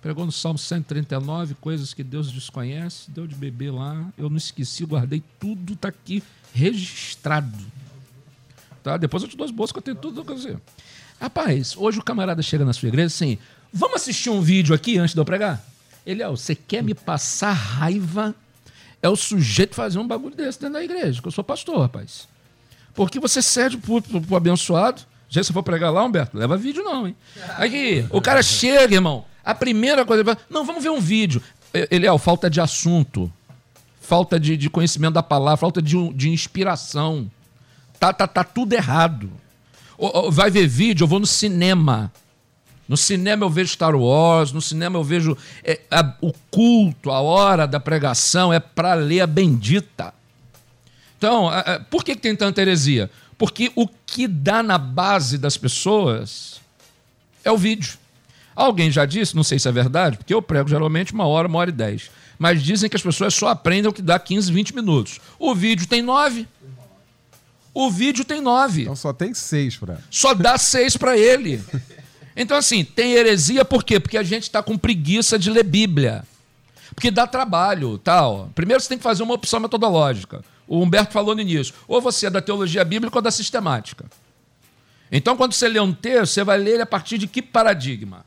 [0.00, 4.10] pregou no Salmo 139, coisas que Deus desconhece, deu de beber lá.
[4.16, 6.22] Eu não esqueci, guardei tudo, tá aqui
[6.54, 7.58] registrado.
[8.82, 8.96] Tá?
[8.96, 10.24] Depois eu te dou as bolsas que eu tenho tudo.
[10.24, 10.58] Quer dizer.
[11.20, 13.38] Rapaz, hoje o camarada chega na sua igreja assim:
[13.72, 15.64] vamos assistir um vídeo aqui antes de eu pregar?
[16.06, 18.34] Ele, ó, você quer me passar raiva?
[19.04, 22.26] É o sujeito fazer um bagulho desse dentro da igreja, que eu sou pastor, rapaz.
[22.94, 25.02] Porque você cede pro, pro, pro abençoado.
[25.28, 27.14] Já se for pregar lá, Humberto, leva vídeo não, hein?
[27.58, 29.26] Aqui, o cara chega, irmão.
[29.44, 31.42] A primeira coisa, ele fala, não, vamos ver um vídeo.
[31.90, 33.30] Ele, ó, falta de assunto,
[34.00, 37.30] falta de, de conhecimento da palavra, falta de, de inspiração.
[38.00, 39.30] Tá, tá, tá tudo errado.
[40.30, 42.10] Vai ver vídeo, eu vou no cinema.
[42.88, 47.20] No cinema eu vejo Star Wars, no cinema eu vejo é, a- o culto, a
[47.20, 50.12] hora da pregação é para ler a bendita.
[51.16, 53.10] Então, a- a- por que, que tem tanta heresia?
[53.38, 56.60] Porque o que dá na base das pessoas
[57.42, 57.94] é o vídeo.
[58.54, 61.58] Alguém já disse, não sei se é verdade, porque eu prego geralmente uma hora, uma
[61.58, 62.10] hora e dez.
[62.38, 65.20] Mas dizem que as pessoas só aprendem o que dá 15, 20 minutos.
[65.38, 66.46] O vídeo tem nove.
[67.72, 69.96] O vídeo tem nove Então só tem seis, Fran.
[70.10, 71.60] só dá seis para ele.
[72.36, 74.00] Então, assim, tem heresia por quê?
[74.00, 76.24] Porque a gente está com preguiça de ler Bíblia.
[76.94, 78.50] Porque dá trabalho, tal.
[78.54, 80.44] Primeiro você tem que fazer uma opção metodológica.
[80.66, 81.74] O Humberto falou no início.
[81.86, 84.06] Ou você é da teologia bíblica ou da sistemática.
[85.10, 88.24] Então, quando você lê um texto, você vai ler ele a partir de que paradigma?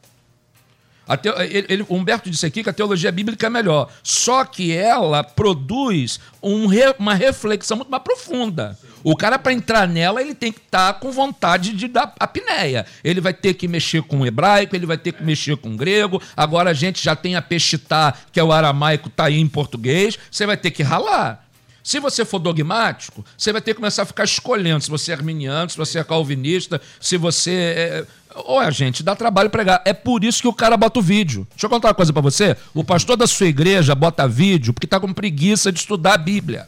[1.07, 3.89] A teo- ele- ele- Humberto disse aqui que a teologia bíblica é melhor.
[4.03, 8.77] Só que ela produz um re- uma reflexão muito mais profunda.
[9.03, 12.85] O cara, para entrar nela, ele tem que estar com vontade de dar a pinéia.
[13.03, 15.77] Ele vai ter que mexer com o hebraico, ele vai ter que mexer com o
[15.77, 16.21] grego.
[16.35, 20.17] Agora a gente já tem a peshitá, que é o aramaico, tá aí em português.
[20.29, 21.46] Você vai ter que ralar.
[21.87, 25.15] Se você for dogmático, você vai ter que começar a ficar escolhendo se você é
[25.15, 28.05] arminiano, se você é calvinista, se você é.
[28.43, 29.81] Olha, gente, dá trabalho pregar.
[29.85, 31.47] É por isso que o cara bota o vídeo.
[31.51, 32.57] Deixa eu contar uma coisa pra você.
[32.73, 36.67] O pastor da sua igreja bota vídeo porque tá com preguiça de estudar a Bíblia.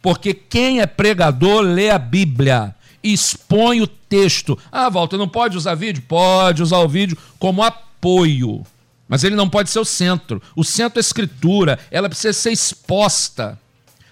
[0.00, 2.74] Porque quem é pregador lê a Bíblia,
[3.04, 4.58] expõe o texto.
[4.72, 6.02] Ah, Walter, não pode usar vídeo?
[6.08, 8.64] Pode usar o vídeo como apoio.
[9.06, 10.40] Mas ele não pode ser o centro.
[10.56, 13.60] O centro é a escritura, ela precisa ser exposta.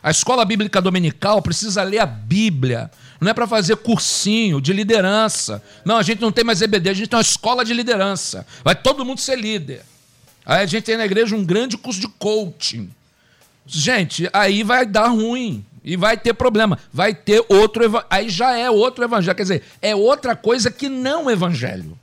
[0.02, 2.90] A escola bíblica dominical precisa ler a Bíblia.
[3.20, 5.62] Não é para fazer cursinho de liderança.
[5.84, 8.46] Não, a gente não tem mais EBD, a gente tem uma escola de liderança.
[8.64, 9.82] Vai todo mundo ser líder.
[10.44, 12.90] Aí a gente tem na igreja um grande curso de coaching.
[13.66, 15.64] Gente, aí vai dar ruim.
[15.84, 16.78] E vai ter problema.
[16.92, 17.82] Vai ter outro.
[18.10, 19.36] Aí já é outro evangelho.
[19.36, 21.98] Quer dizer, é outra coisa que não evangelho.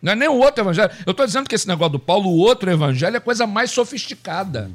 [0.00, 0.90] Não é nem o outro evangelho.
[1.06, 4.70] Eu estou dizendo que esse negócio do Paulo, o outro evangelho, é coisa mais sofisticada.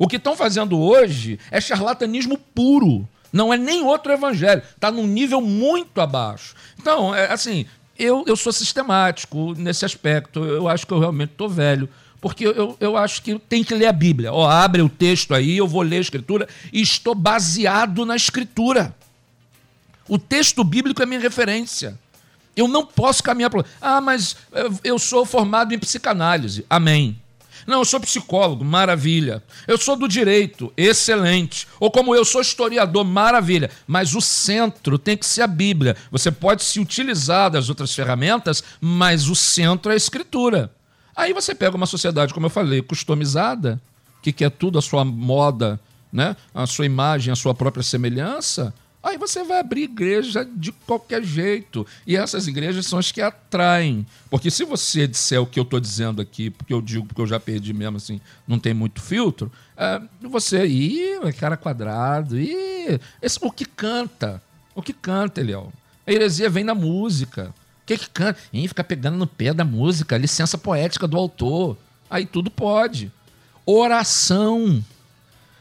[0.00, 3.06] O que estão fazendo hoje é charlatanismo puro.
[3.30, 4.62] Não é nem outro evangelho.
[4.74, 6.54] Está num nível muito abaixo.
[6.78, 7.66] Então, é, assim,
[7.98, 10.42] eu, eu sou sistemático nesse aspecto.
[10.42, 11.86] Eu acho que eu realmente estou velho.
[12.18, 14.32] Porque eu, eu acho que tem que ler a Bíblia.
[14.32, 18.96] Ó, abre o texto aí, eu vou ler a Escritura e estou baseado na Escritura.
[20.08, 21.98] O texto bíblico é minha referência.
[22.56, 23.66] Eu não posso caminhar para.
[23.78, 24.34] Ah, mas
[24.82, 26.64] eu sou formado em psicanálise.
[26.70, 27.19] Amém.
[27.66, 29.42] Não, eu sou psicólogo, maravilha.
[29.66, 31.66] Eu sou do direito, excelente.
[31.78, 33.70] Ou como eu sou historiador, maravilha.
[33.86, 35.96] Mas o centro tem que ser a Bíblia.
[36.10, 40.70] Você pode se utilizar das outras ferramentas, mas o centro é a escritura.
[41.14, 43.80] Aí você pega uma sociedade, como eu falei, customizada,
[44.22, 45.78] que quer tudo a sua moda,
[46.12, 46.36] né?
[46.54, 48.72] a sua imagem, a sua própria semelhança.
[49.02, 51.86] Aí você vai abrir igreja de qualquer jeito.
[52.06, 54.06] E essas igrejas são as que atraem.
[54.28, 57.26] Porque se você disser o que eu estou dizendo aqui, porque eu digo, porque eu
[57.26, 63.38] já perdi mesmo, assim, não tem muito filtro, é, você, ih, cara quadrado, ih, esse,
[63.40, 64.42] o que canta,
[64.74, 65.72] o que canta, Eliel?
[66.06, 67.54] A heresia vem na música.
[67.82, 68.38] O que, que canta?
[68.52, 71.78] Ih, fica pegando no pé da música, licença poética do autor.
[72.10, 73.10] Aí tudo pode.
[73.64, 74.84] Oração.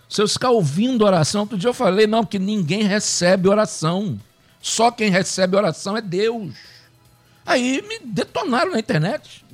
[0.09, 4.19] Se eu ficar ouvindo oração, outro dia eu falei, não, que ninguém recebe oração.
[4.59, 6.55] Só quem recebe oração é Deus.
[7.45, 9.45] Aí me detonaram na internet.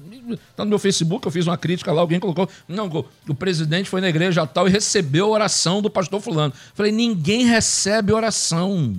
[0.55, 2.49] Tá no meu Facebook, eu fiz uma crítica lá, alguém colocou.
[2.67, 2.89] Não,
[3.27, 6.53] o presidente foi na igreja tal e recebeu a oração do pastor fulano.
[6.73, 8.95] Falei, ninguém recebe oração.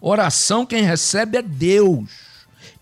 [0.00, 2.08] Oração quem recebe é Deus.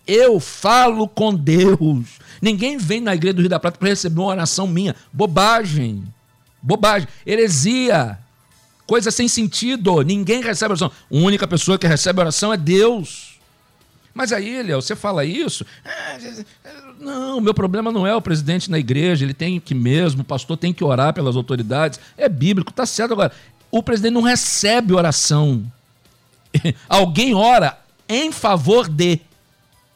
[0.05, 2.19] Eu falo com Deus.
[2.41, 4.95] Ninguém vem na igreja do Rio da Prata para receber uma oração minha.
[5.11, 6.03] Bobagem.
[6.67, 7.07] Bobagem.
[7.25, 8.19] Heresia.
[8.85, 10.01] Coisa sem sentido.
[10.01, 10.91] Ninguém recebe oração.
[10.91, 13.39] A única pessoa que recebe oração é Deus.
[14.13, 15.65] Mas aí, Léo, você fala isso.
[16.99, 20.57] Não, meu problema não é o presidente na igreja, ele tem que mesmo, o pastor
[20.57, 21.99] tem que orar pelas autoridades.
[22.17, 23.31] É bíblico, tá certo agora.
[23.71, 25.63] O presidente não recebe oração.
[26.89, 27.77] Alguém ora
[28.09, 29.21] em favor de,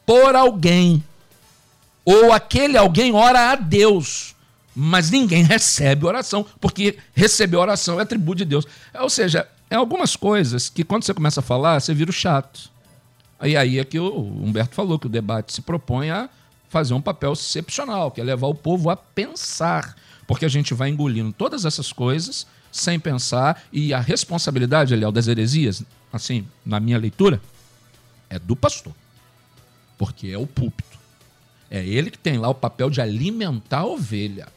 [0.06, 1.02] por alguém.
[2.04, 4.31] Ou aquele alguém ora a Deus
[4.74, 8.66] mas ninguém recebe oração, porque receber oração é atributo de Deus.
[8.94, 12.70] Ou seja, é algumas coisas que quando você começa a falar, você vira o chato.
[13.42, 16.28] E aí é que o Humberto falou que o debate se propõe a
[16.68, 19.96] fazer um papel excepcional, que é levar o povo a pensar,
[20.26, 25.28] porque a gente vai engolindo todas essas coisas sem pensar e a responsabilidade, aliás, das
[25.28, 27.40] heresias, assim, na minha leitura,
[28.30, 28.94] é do pastor,
[29.98, 30.98] porque é o púlpito.
[31.70, 34.48] É ele que tem lá o papel de alimentar a ovelha.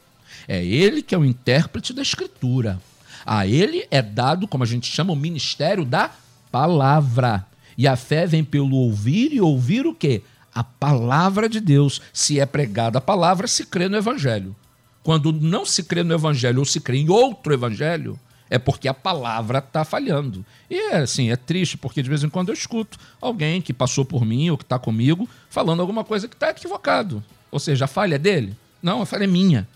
[0.48, 2.80] É ele que é o intérprete da escritura.
[3.24, 6.10] A ele é dado, como a gente chama, o ministério da
[6.50, 7.44] palavra.
[7.76, 10.22] E a fé vem pelo ouvir e ouvir o quê?
[10.54, 12.00] A palavra de Deus.
[12.12, 14.54] Se é pregada a palavra, se crê no evangelho.
[15.02, 18.18] Quando não se crê no evangelho ou se crê em outro evangelho,
[18.48, 20.44] é porque a palavra está falhando.
[20.70, 24.04] E é assim, é triste, porque de vez em quando eu escuto alguém que passou
[24.04, 27.22] por mim ou que está comigo falando alguma coisa que está equivocado.
[27.50, 28.56] Ou seja, a falha é dele?
[28.82, 29.68] Não, a falha é minha.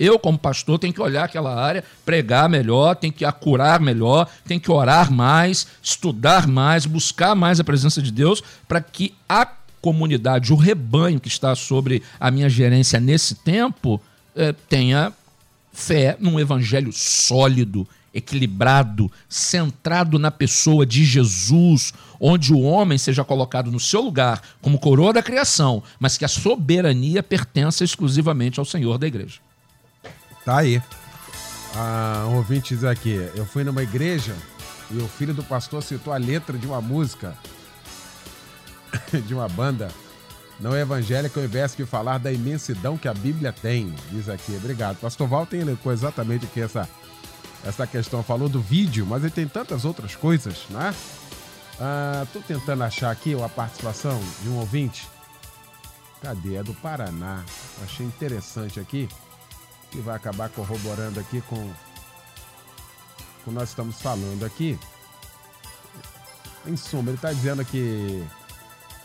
[0.00, 4.58] Eu, como pastor, tenho que olhar aquela área, pregar melhor, tenho que acurar melhor, tenho
[4.58, 9.46] que orar mais, estudar mais, buscar mais a presença de Deus, para que a
[9.82, 14.00] comunidade, o rebanho que está sobre a minha gerência nesse tempo,
[14.34, 15.12] eh, tenha
[15.70, 23.70] fé num evangelho sólido, equilibrado, centrado na pessoa de Jesus, onde o homem seja colocado
[23.70, 28.96] no seu lugar como coroa da criação, mas que a soberania pertença exclusivamente ao Senhor
[28.96, 29.40] da igreja.
[30.50, 30.82] Tá aí.
[31.76, 34.34] Ah, um ouvinte diz aqui: eu fui numa igreja
[34.90, 37.38] e o filho do pastor citou a letra de uma música
[39.28, 39.92] de uma banda
[40.58, 43.94] não evangélica ao invés de falar da imensidão que a Bíblia tem.
[44.10, 44.96] Diz aqui, obrigado.
[44.96, 46.88] Pastor tem coisa exatamente aqui essa,
[47.64, 48.20] essa questão.
[48.20, 50.92] Falou do vídeo, mas ele tem tantas outras coisas, né?
[51.78, 55.06] Ah, tô tentando achar aqui a participação de um ouvinte.
[56.20, 56.56] Cadê?
[56.56, 57.44] É do Paraná.
[57.84, 59.08] Achei interessante aqui
[59.90, 61.74] que vai acabar corroborando aqui com o
[63.44, 64.78] que nós estamos falando aqui.
[66.66, 68.24] Em suma, ele está dizendo que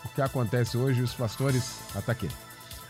[0.03, 1.79] o que acontece hoje, os pastores.
[1.95, 2.15] Ah, tá.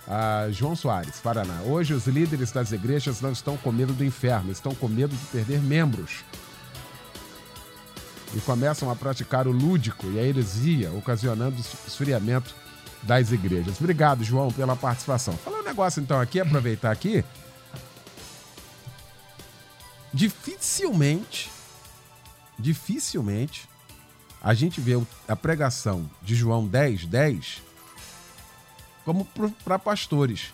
[0.08, 1.62] Ah, João Soares, Paraná.
[1.62, 5.26] Hoje os líderes das igrejas não estão com medo do inferno, estão com medo de
[5.28, 6.24] perder membros.
[8.36, 12.54] E começam a praticar o lúdico e a heresia, ocasionando o esfriamento
[13.02, 13.80] das igrejas.
[13.80, 15.36] Obrigado, João, pela participação.
[15.38, 17.24] Falar um negócio então aqui, aproveitar aqui
[20.16, 21.52] dificilmente,
[22.58, 23.68] dificilmente,
[24.42, 24.94] a gente vê
[25.28, 27.62] a pregação de João 10, 10
[29.04, 29.28] como
[29.64, 30.54] para pastores.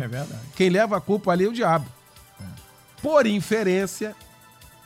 [0.00, 0.40] É verdade.
[0.56, 1.86] Quem leva a culpa ali é o diabo.
[3.02, 4.16] por inferência,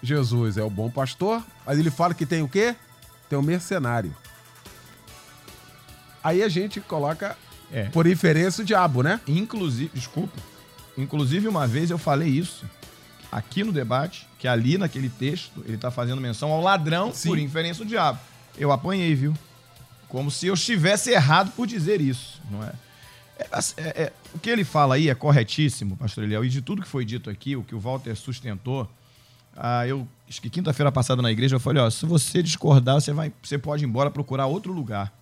[0.03, 2.75] Jesus é o bom pastor, mas ele fala que tem o quê?
[3.31, 4.15] Tem um mercenário.
[6.25, 7.39] Aí a gente coloca,
[7.71, 7.85] É.
[7.91, 9.21] por inferência, o diabo, né?
[9.29, 10.37] Inclusive, desculpa.
[10.97, 12.67] Inclusive, uma vez eu falei isso
[13.31, 17.29] aqui no debate, que ali naquele texto ele está fazendo menção ao ladrão Sim.
[17.29, 18.19] por inferência do diabo.
[18.57, 19.35] Eu apanhei, viu?
[20.09, 22.73] Como se eu estivesse errado por dizer isso, não é?
[23.39, 26.83] É, é- é- o que ele fala aí é corretíssimo, pastor Eliel, e de tudo
[26.83, 28.89] que foi dito aqui, o que o Walter sustentou,
[29.57, 33.13] ah, eu acho que quinta-feira passada na igreja eu falei, ó, se você discordar, você,
[33.13, 35.13] vai, você pode ir embora procurar outro lugar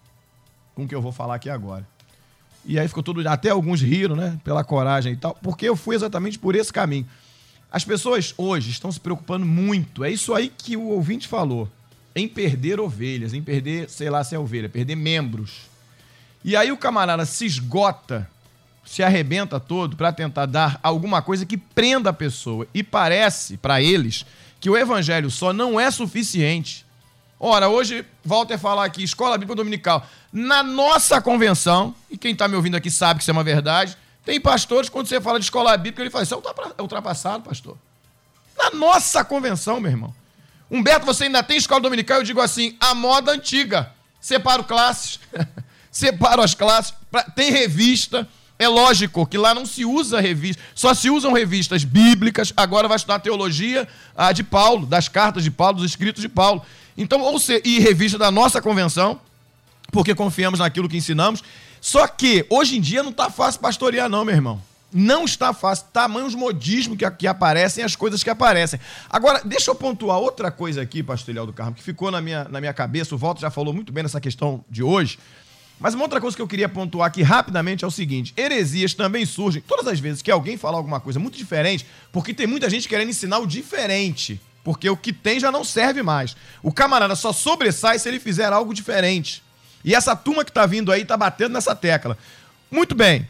[0.74, 1.86] com o que eu vou falar aqui agora.
[2.64, 3.26] E aí ficou tudo.
[3.28, 4.38] Até alguns riram, né?
[4.42, 5.38] Pela coragem e tal.
[5.40, 7.06] Porque eu fui exatamente por esse caminho.
[7.70, 10.04] As pessoas hoje estão se preocupando muito.
[10.04, 11.68] É isso aí que o ouvinte falou.
[12.14, 15.62] Em perder ovelhas, em perder, sei lá se é ovelha, perder membros.
[16.44, 18.28] E aí o camarada se esgota,
[18.84, 22.66] se arrebenta todo para tentar dar alguma coisa que prenda a pessoa.
[22.72, 24.24] E parece, para eles,
[24.60, 26.86] que o evangelho só não é suficiente.
[27.38, 30.06] Ora, hoje, Walter falar aqui, Escola Bíblica Dominical.
[30.32, 33.96] Na nossa convenção, e quem está me ouvindo aqui sabe que isso é uma verdade,
[34.26, 36.38] tem pastores, quando você fala de escola bíblica, ele fala, isso é
[36.76, 37.78] é ultrapassado, pastor.
[38.58, 40.12] Na nossa convenção, meu irmão.
[40.68, 42.18] Humberto, você ainda tem escola dominical?
[42.18, 43.92] Eu digo assim, a moda antiga.
[44.20, 45.20] Separo classes.
[45.92, 46.92] Separo as classes.
[47.08, 48.28] Pra- Tem revista.
[48.58, 52.52] É lógico que lá não se usa revista, só se usam revistas bíblicas.
[52.56, 56.62] Agora vai estudar teologia ah, de Paulo, das cartas de Paulo, dos escritos de Paulo.
[56.96, 59.20] Então, ou se, e revista da nossa convenção,
[59.92, 61.44] porque confiamos naquilo que ensinamos.
[61.86, 64.60] Só que hoje em dia não está fácil pastorear, não, meu irmão.
[64.92, 65.86] Não está fácil.
[65.92, 68.80] Tamanhos modismo que, que aparecem, as coisas que aparecem.
[69.08, 72.42] Agora, deixa eu pontuar outra coisa aqui, pastor Eliel do Carmo, que ficou na minha,
[72.48, 73.14] na minha cabeça.
[73.14, 75.16] O Walter já falou muito bem nessa questão de hoje.
[75.78, 79.24] Mas uma outra coisa que eu queria pontuar aqui rapidamente é o seguinte: heresias também
[79.24, 82.88] surgem todas as vezes que alguém falar alguma coisa muito diferente, porque tem muita gente
[82.88, 84.40] querendo ensinar o diferente.
[84.64, 86.36] Porque o que tem já não serve mais.
[86.64, 89.45] O camarada só sobressai se ele fizer algo diferente.
[89.86, 92.18] E essa turma que tá vindo aí tá batendo nessa tecla.
[92.70, 93.26] Muito bem.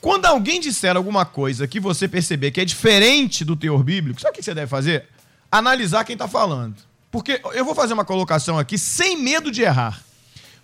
[0.00, 4.34] Quando alguém disser alguma coisa que você perceber que é diferente do teor bíblico, sabe
[4.34, 5.06] o que você deve fazer?
[5.50, 6.76] Analisar quem tá falando.
[7.10, 10.02] Porque eu vou fazer uma colocação aqui sem medo de errar.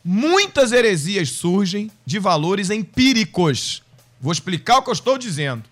[0.04, 3.82] Muitas heresias surgem de valores empíricos.
[4.20, 5.62] Vou explicar o que eu estou dizendo.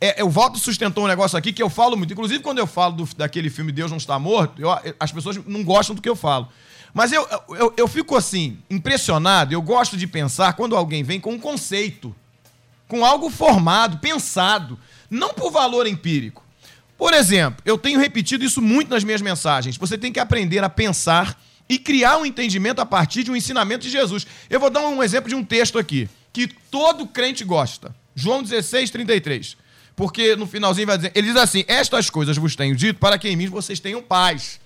[0.00, 2.12] É, o Walter sustentou um negócio aqui que eu falo muito.
[2.12, 5.64] Inclusive, quando eu falo do- daquele filme Deus Não Está Morto, eu- as pessoas não
[5.64, 6.48] gostam do que eu falo.
[6.92, 9.54] Mas eu, eu, eu fico assim, impressionado.
[9.54, 12.14] Eu gosto de pensar quando alguém vem com um conceito,
[12.88, 14.78] com algo formado, pensado,
[15.08, 16.44] não por valor empírico.
[16.98, 19.76] Por exemplo, eu tenho repetido isso muito nas minhas mensagens.
[19.76, 23.84] Você tem que aprender a pensar e criar um entendimento a partir de um ensinamento
[23.84, 24.26] de Jesus.
[24.50, 27.94] Eu vou dar um exemplo de um texto aqui, que todo crente gosta.
[28.14, 29.56] João 16, 33.
[29.94, 33.28] Porque no finalzinho vai dizer, ele diz assim: Estas coisas vos tenho dito para que
[33.28, 34.60] em mim vocês tenham paz.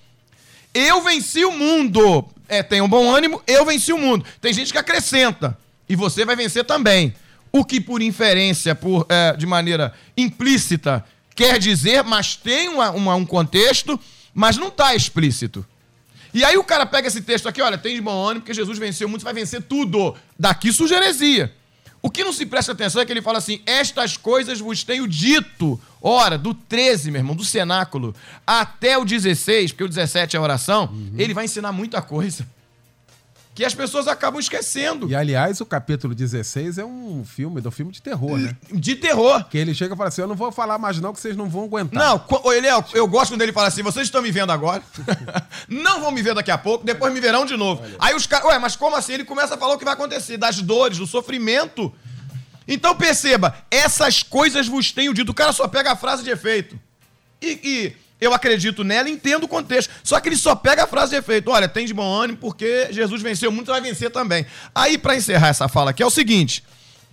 [0.74, 2.26] Eu venci o mundo.
[2.48, 4.24] É, tenham bom ânimo, eu venci o mundo.
[4.40, 5.56] Tem gente que acrescenta.
[5.88, 7.14] E você vai vencer também.
[7.52, 11.04] O que por inferência, por, é, de maneira implícita,
[11.34, 13.98] quer dizer, mas tem uma- uma- um contexto,
[14.34, 15.64] mas não está explícito.
[16.32, 18.76] E aí o cara pega esse texto aqui, olha, tem de bom ânimo, porque Jesus
[18.76, 20.14] venceu o mundo, você vai vencer tudo.
[20.38, 21.52] Daqui surge heresia.
[22.04, 25.08] O que não se presta atenção é que ele fala assim: estas coisas vos tenho
[25.08, 25.80] dito.
[26.02, 28.14] Ora, do 13, meu irmão, do cenáculo,
[28.46, 32.46] até o 16, porque o 17 é a oração, ele vai ensinar muita coisa.
[33.54, 35.08] Que as pessoas acabam esquecendo.
[35.08, 38.56] E aliás, o capítulo 16 é um filme, é um filme de terror, né?
[38.72, 39.44] De terror.
[39.44, 41.48] Que ele chega e fala assim: Eu não vou falar mais, não, que vocês não
[41.48, 42.02] vão aguentar.
[42.02, 44.82] Não, ô, Eliel, eu gosto quando ele fala assim: vocês estão me vendo agora,
[45.68, 47.80] não vão me ver daqui a pouco, depois me verão de novo.
[48.00, 49.12] Aí os caras, ué, mas como assim?
[49.12, 51.94] Ele começa a falar o que vai acontecer, das dores, do sofrimento.
[52.66, 55.30] Então perceba, essas coisas vos tenho dito.
[55.30, 56.76] O cara só pega a frase de efeito.
[57.40, 59.92] E, e eu acredito nela, entendo o contexto.
[60.02, 61.50] Só que ele só pega a frase de efeito.
[61.50, 64.46] Olha, tem de bom ânimo porque Jesus venceu muito, vai vencer também.
[64.74, 66.64] Aí, para encerrar essa fala aqui, é o seguinte.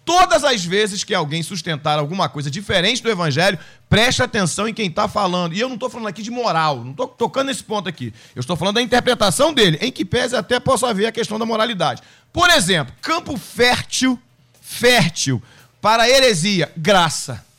[0.04, 4.88] Todas as vezes que alguém sustentar alguma coisa diferente do evangelho, preste atenção em quem
[4.88, 5.54] está falando.
[5.54, 8.14] E eu não estou falando aqui de moral, não estou tocando nesse ponto aqui.
[8.36, 11.46] Eu estou falando da interpretação dele, em que pese até possa haver a questão da
[11.46, 12.02] moralidade.
[12.34, 14.20] Por exemplo, campo fértil,
[14.60, 15.42] fértil
[15.80, 17.51] para heresia, graça.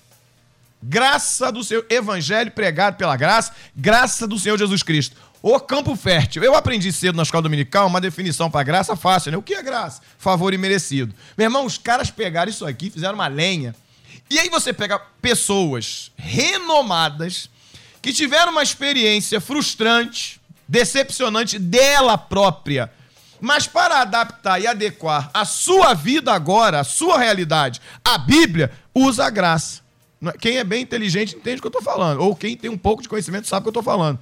[0.82, 5.16] Graça do seu evangelho pregado pela graça, graça do Senhor Jesus Cristo.
[5.40, 6.42] O campo fértil.
[6.42, 9.38] Eu aprendi cedo na escola dominical uma definição para graça fácil, né?
[9.38, 10.00] O que é graça?
[10.18, 11.14] Favor imerecido.
[11.36, 13.74] Meu irmão, os caras pegaram isso aqui, fizeram uma lenha.
[14.30, 17.50] E aí você pega pessoas renomadas
[18.00, 22.90] que tiveram uma experiência frustrante, decepcionante dela própria,
[23.40, 29.26] mas para adaptar e adequar a sua vida agora, a sua realidade, a Bíblia usa
[29.26, 29.81] a graça.
[30.24, 32.20] É- Quem é bem inteligente entende o que eu estou falando.
[32.20, 34.18] Ou quem tem um pouco de conhecimento sabe o que eu estou falando.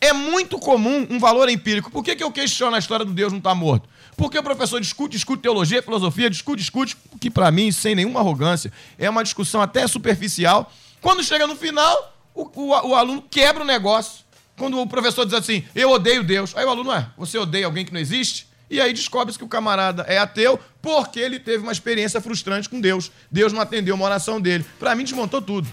[0.00, 1.90] É muito comum um valor empírico.
[1.90, 3.88] Por que, que eu questiono a história do Deus não estar morto?
[4.16, 8.72] Porque o professor discute, discute teologia, filosofia, discute, discute, que para mim, sem nenhuma arrogância,
[8.98, 10.72] é uma discussão até superficial.
[11.00, 14.22] Quando chega no final, o, o- o aluno quebra o negócio.
[14.56, 16.52] Quando o professor diz assim, eu odeio Deus.
[16.56, 18.46] Aí o aluno, é, você odeia alguém que não existe?
[18.72, 22.80] E aí descobre-se que o camarada é ateu porque ele teve uma experiência frustrante com
[22.80, 23.12] Deus.
[23.30, 24.64] Deus não atendeu uma oração dele.
[24.78, 25.68] Para mim, desmontou tudo.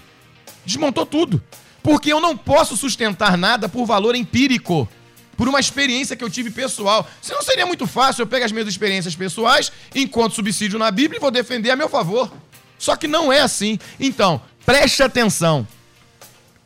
[0.65, 1.41] Desmontou tudo.
[1.81, 4.85] Porque eu não posso sustentar nada por valor empírico.
[5.37, 7.07] Por uma experiência que eu tive pessoal.
[7.21, 8.23] Senão seria muito fácil.
[8.23, 11.87] Eu pego as minhas experiências pessoais, encontro subsídio na Bíblia e vou defender a meu
[11.87, 12.29] favor.
[12.77, 13.79] Só que não é assim.
[13.97, 15.65] Então, preste atenção.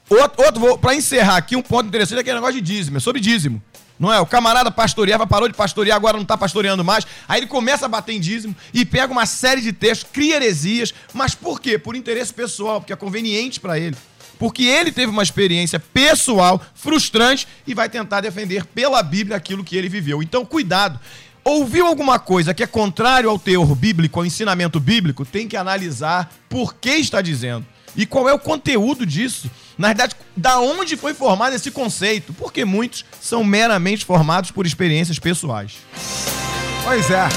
[0.09, 3.21] Outro, outro pra encerrar aqui, um ponto interessante é aquele negócio de dízimo, é sobre
[3.21, 3.61] dízimo.
[4.04, 4.20] Não é?
[4.20, 7.08] O camarada pastoreava, parou de pastorear, agora não tá pastoreando mais.
[7.26, 10.93] Aí ele começa a bater em dízimo e pega uma série de textos, cria heresias.
[11.14, 11.78] Mas por quê?
[11.78, 13.95] Por interesse pessoal, porque é conveniente pra ele.
[14.38, 19.78] Porque ele teve uma experiência pessoal, frustrante, e vai tentar defender pela Bíblia aquilo que
[19.78, 20.22] ele viveu.
[20.22, 20.99] Então, cuidado.
[21.41, 26.30] Ouviu alguma coisa que é contrário ao teor bíblico, ao ensinamento bíblico, tem que analisar
[26.49, 27.66] por que está dizendo.
[27.96, 29.50] E qual é o conteúdo disso?
[29.78, 32.34] Na verdade, da onde foi formado esse conceito?
[32.34, 35.78] Porque muitos são meramente formados por experiências pessoais.
[36.84, 37.28] Pois é.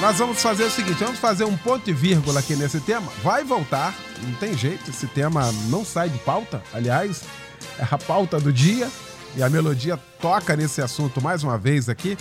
[0.00, 3.10] Nós vamos fazer o seguinte, vamos fazer um ponto e vírgula aqui nesse tema.
[3.22, 6.62] Vai voltar, não tem jeito, esse tema não sai de pauta.
[6.72, 7.22] Aliás,
[7.78, 8.88] é a pauta do dia
[9.36, 12.16] e a melodia toca nesse assunto mais uma vez aqui,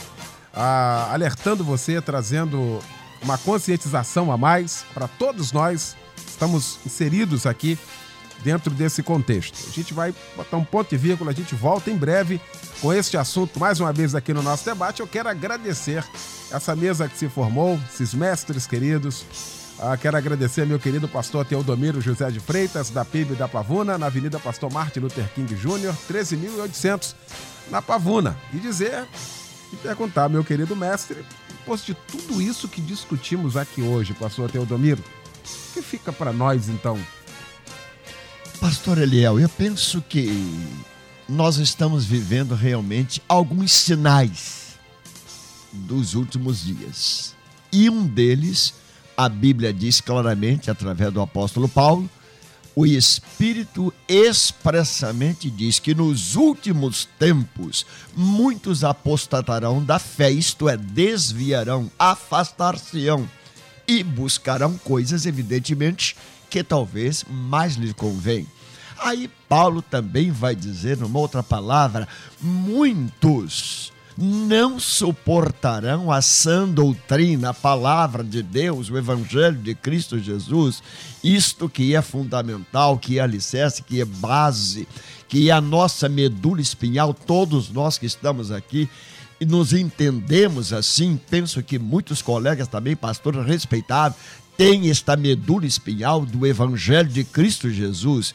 [0.54, 2.80] ah, alertando você, trazendo
[3.22, 5.96] uma conscientização a mais para todos nós.
[6.38, 7.80] Estamos inseridos aqui
[8.44, 9.58] dentro desse contexto.
[9.68, 12.40] A gente vai botar um ponto e vírgula, a gente volta em breve
[12.80, 15.00] com este assunto mais uma vez aqui no nosso debate.
[15.00, 16.06] Eu quero agradecer
[16.52, 19.26] essa mesa que se formou, esses mestres queridos.
[19.80, 24.06] Ah, quero agradecer meu querido pastor Teodomiro José de Freitas, da PIB da Pavuna, na
[24.06, 27.16] Avenida Pastor Martin Luther King Jr., 13.800,
[27.72, 28.38] na Pavuna.
[28.54, 29.08] E dizer,
[29.74, 35.04] e perguntar, meu querido mestre, depois de tudo isso que discutimos aqui hoje, pastor Teodomiro,
[35.54, 36.98] o que fica para nós então?
[38.60, 40.30] Pastor Eliel, eu penso que
[41.30, 44.78] nós estamos vivendo realmente alguns sinais
[45.72, 47.36] dos últimos dias.
[47.72, 48.74] E um deles,
[49.16, 52.10] a Bíblia diz claramente, através do apóstolo Paulo,
[52.76, 57.86] o Espírito expressamente diz que nos últimos tempos
[58.16, 63.28] muitos apostatarão da fé, isto é, desviarão, afastar-se-ão
[63.88, 66.16] e buscarão coisas, evidentemente,
[66.50, 68.46] que talvez mais lhe convém.
[69.00, 72.08] Aí Paulo também vai dizer, numa outra palavra,
[72.42, 80.82] muitos não suportarão a sã doutrina, a palavra de Deus, o evangelho de Cristo Jesus,
[81.24, 84.88] isto que é fundamental, que é alicerce, que é base,
[85.30, 88.90] que é a nossa medula espinhal, todos nós que estamos aqui,
[89.40, 94.20] e nos entendemos assim, penso que muitos colegas também, pastores respeitáveis,
[94.58, 98.34] têm esta medula espinhal do Evangelho de Cristo Jesus.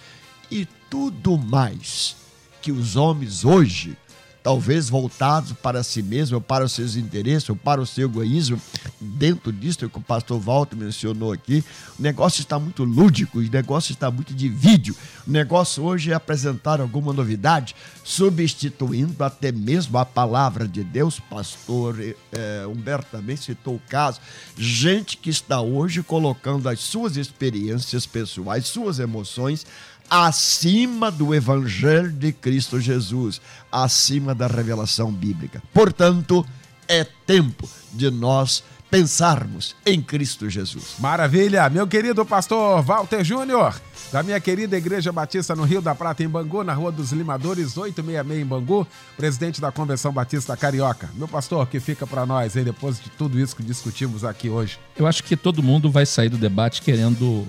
[0.50, 2.16] E tudo mais
[2.60, 3.96] que os homens hoje,
[4.42, 8.60] talvez voltados para si mesmos, ou para os seus interesses, ou para o seu egoísmo,
[9.00, 11.64] dentro disso que o pastor Walter mencionou aqui,
[11.98, 14.96] o negócio está muito lúdico, o negócio está muito de vídeo.
[15.26, 21.20] O negócio hoje é apresentar alguma novidade, substituindo até mesmo a palavra de Deus.
[21.20, 24.20] Pastor eh, Humberto também citou o caso.
[24.56, 29.64] Gente que está hoje colocando as suas experiências pessoais, suas emoções,
[30.12, 33.40] acima do Evangelho de Cristo Jesus,
[33.70, 35.62] acima da revelação bíblica.
[35.72, 36.44] Portanto,
[36.86, 40.96] é tempo de nós pensarmos em Cristo Jesus.
[40.98, 43.80] Maravilha, meu querido pastor Walter Júnior,
[44.12, 47.74] da minha querida Igreja Batista no Rio da Prata, em Bangu, na Rua dos Limadores,
[47.74, 48.86] 866 em Bangu,
[49.16, 51.08] presidente da Convenção Batista Carioca.
[51.14, 54.50] Meu pastor, o que fica para nós aí depois de tudo isso que discutimos aqui
[54.50, 54.78] hoje?
[54.94, 57.48] Eu acho que todo mundo vai sair do debate querendo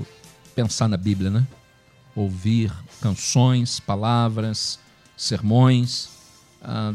[0.55, 1.45] pensar na Bíblia, né?
[2.16, 4.80] Ouvir canções, palavras,
[5.18, 6.09] sermões,
[6.61, 6.93] ah,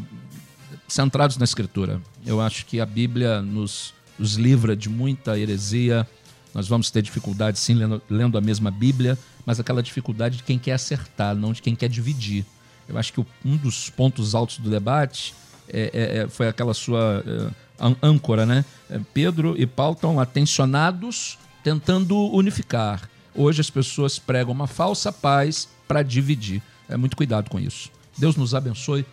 [0.87, 2.01] centrados na Escritura.
[2.25, 6.07] Eu acho que a Bíblia nos, nos livra de muita heresia.
[6.55, 10.59] Nós vamos ter dificuldade, sim, lendo, lendo a mesma Bíblia, mas aquela dificuldade de quem
[10.59, 12.45] quer acertar, não de quem quer dividir.
[12.89, 15.35] Eu acho que um dos pontos altos do debate
[15.69, 18.65] é- é- é- foi aquela sua é, ân- âncora, né?
[18.89, 23.09] É, Pedro e Paulo estão lá tensionados, tentando unificar.
[23.35, 26.63] Hoje as pessoas pregam uma falsa paz para dividir.
[26.89, 27.91] É muito cuidado com isso.
[28.17, 29.05] Deus nos abençoe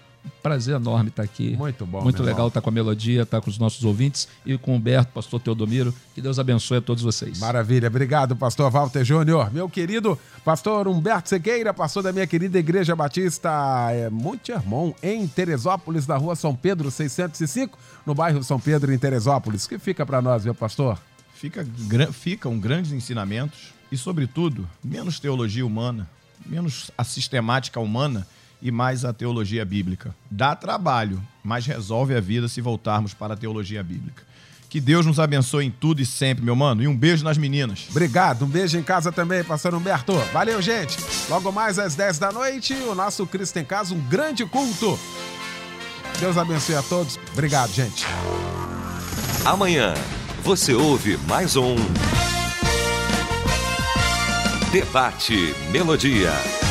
[0.42, 1.56] prazer enorme estar aqui.
[1.56, 2.48] Muito bom, Muito legal irmão.
[2.48, 5.94] estar com a melodia, estar com os nossos ouvintes e com o Humberto, pastor Teodomiro.
[6.16, 7.38] Que Deus abençoe a todos vocês.
[7.38, 9.54] Maravilha, obrigado, pastor Walter Júnior.
[9.54, 13.52] Meu querido pastor Humberto Sequeira, pastor da minha querida Igreja Batista
[13.92, 18.98] é, Monte Hermon, em Teresópolis, na rua São Pedro 605, no bairro São Pedro, em
[18.98, 19.66] Teresópolis.
[19.66, 20.98] O que fica para nós, meu pastor?
[21.36, 26.10] Fica, gra- ficam grandes ensinamentos e, sobretudo, menos teologia humana,
[26.46, 28.28] menos a sistemática humana
[28.62, 30.16] e mais a teologia bíblica.
[30.30, 34.24] Dá trabalho, mas resolve a vida se voltarmos para a teologia bíblica.
[34.70, 36.84] Que Deus nos abençoe em tudo e sempre, meu mano.
[36.84, 37.86] E um beijo nas meninas.
[37.90, 40.14] Obrigado, um beijo em casa também, pastor Humberto.
[40.34, 40.98] Valeu, gente.
[41.30, 45.00] Logo mais às 10 da noite, o nosso Cristo em Casa, um grande culto.
[46.20, 47.18] Deus abençoe a todos.
[47.32, 48.06] Obrigado, gente.
[49.46, 49.94] Amanhã
[50.44, 51.76] você ouve mais um
[54.76, 56.65] Debate Melodia.